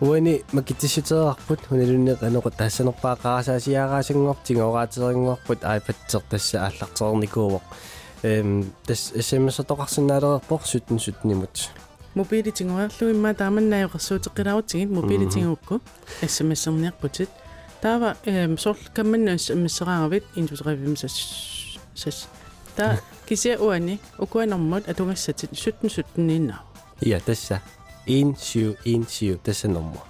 уани 0.00 0.44
макитсисутерарпут 0.52 1.60
хуналунне 1.66 2.14
канеқу 2.14 2.50
таассанерпаақарасаасиаагаасангортига 2.60 4.62
ораатерингорпут 4.70 5.64
аипатсер 5.64 6.22
тасса 6.30 6.66
ааллартерникууоқ 6.66 7.62
эм 8.22 8.72
тас 8.86 9.12
смс-тоқарсинаалерпор 9.18 10.60
суттин 10.64 11.00
суттнимут 11.00 11.50
мобилитингуарлу 11.58 11.89
имма 12.14 13.34
тааманнаажуқарсуутеққиларутигит 13.34 14.90
мобилитингукку 14.90 15.80
смс-эрниарпутит 16.22 17.30
таава 17.80 18.16
эм 18.24 18.58
сорл 18.58 18.78
камманна 18.94 19.38
смс-эраагавит 19.38 20.24
индустрифимсас 20.34 21.78
сас 21.94 22.28
та 22.76 23.00
кися 23.28 23.56
уани 23.58 24.00
укуанэрмут 24.18 24.88
атунгассатит 24.88 25.56
суттин 25.56 25.90
суттиннииннаа 25.90 26.62
я 27.00 27.20
тасса 27.20 27.62
1717 28.06 29.42
тассанермо 29.42 30.04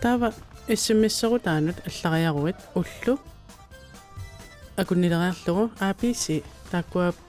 таава 0.00 0.32
смс-эрутаанут 0.68 1.76
аллариаруит 1.86 2.56
уллу. 2.74 3.18
Акуннилериарлугу 4.76 5.70
APC 5.80 6.44
тааккуа 6.70 7.10
э 7.10 7.25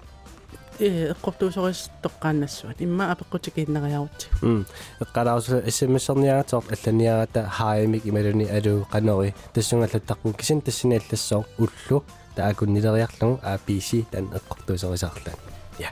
эққортуусорис 0.80 1.89
тоққааннассуат 2.03 2.82
имма 2.82 3.11
апеққутикииннериарути 3.11 4.28
м. 4.41 4.65
Эққалаарсу 4.99 5.63
смс-эрниагаатоор 5.69 6.63
алланиагата 6.69 7.49
хааимик 7.49 8.05
ималуни 8.05 8.45
алуу 8.45 8.88
қанери 8.91 9.34
тассунгаллаттарпу 9.53 10.34
кисин 10.34 10.61
тассини 10.61 11.01
аллассоо 11.01 11.45
уллу 11.57 12.03
таакуннилериарлугу 12.36 13.39
ааписи 13.43 14.05
тан 14.11 14.30
эққортуусерисаарлаа 14.34 15.36
я 15.80 15.91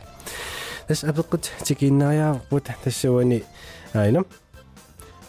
тас 0.87 1.03
апеққут 1.03 1.49
тикиннариаарпут 1.63 2.69
тассуани 2.83 3.43
аинам 3.93 4.25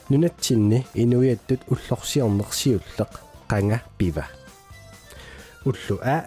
нунатсинни 0.09 0.87
инуиаттут 0.95 1.61
уллорсиорнерсиуллеқ 1.69 3.11
qanga 3.49 3.81
piva 3.99 4.25
уллу 5.65 5.99
а. 6.03 6.27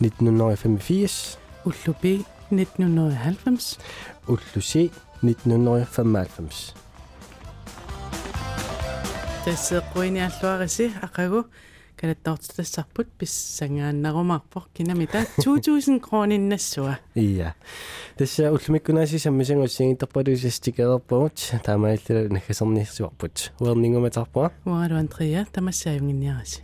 1985 0.00 1.47
уллупи 1.64 2.24
1990 2.50 3.78
уллуси 4.28 4.90
1995 5.22 6.74
тассеққуиниаллуариси 9.44 10.92
ақагу 11.00 11.46
калаттаортассарпут 11.98 13.08
писсангааннарумаарпор 13.18 14.68
кинамита. 14.74 15.26
2000 15.38 16.00
кроониннассуа 16.00 16.98
ия. 17.14 17.54
Тасса 18.16 18.52
уллумиккунаси 18.52 19.18
саммисангуссингитарпалуисастикерпуут 19.18 21.52
таамаиллу 21.64 22.28
нахасернисsuarput 22.34 23.50
уернингуматарпуа 23.60 24.52
уаралу 24.64 25.00
антрия 25.00 25.46
тамассааюнгинниараси 25.52 26.62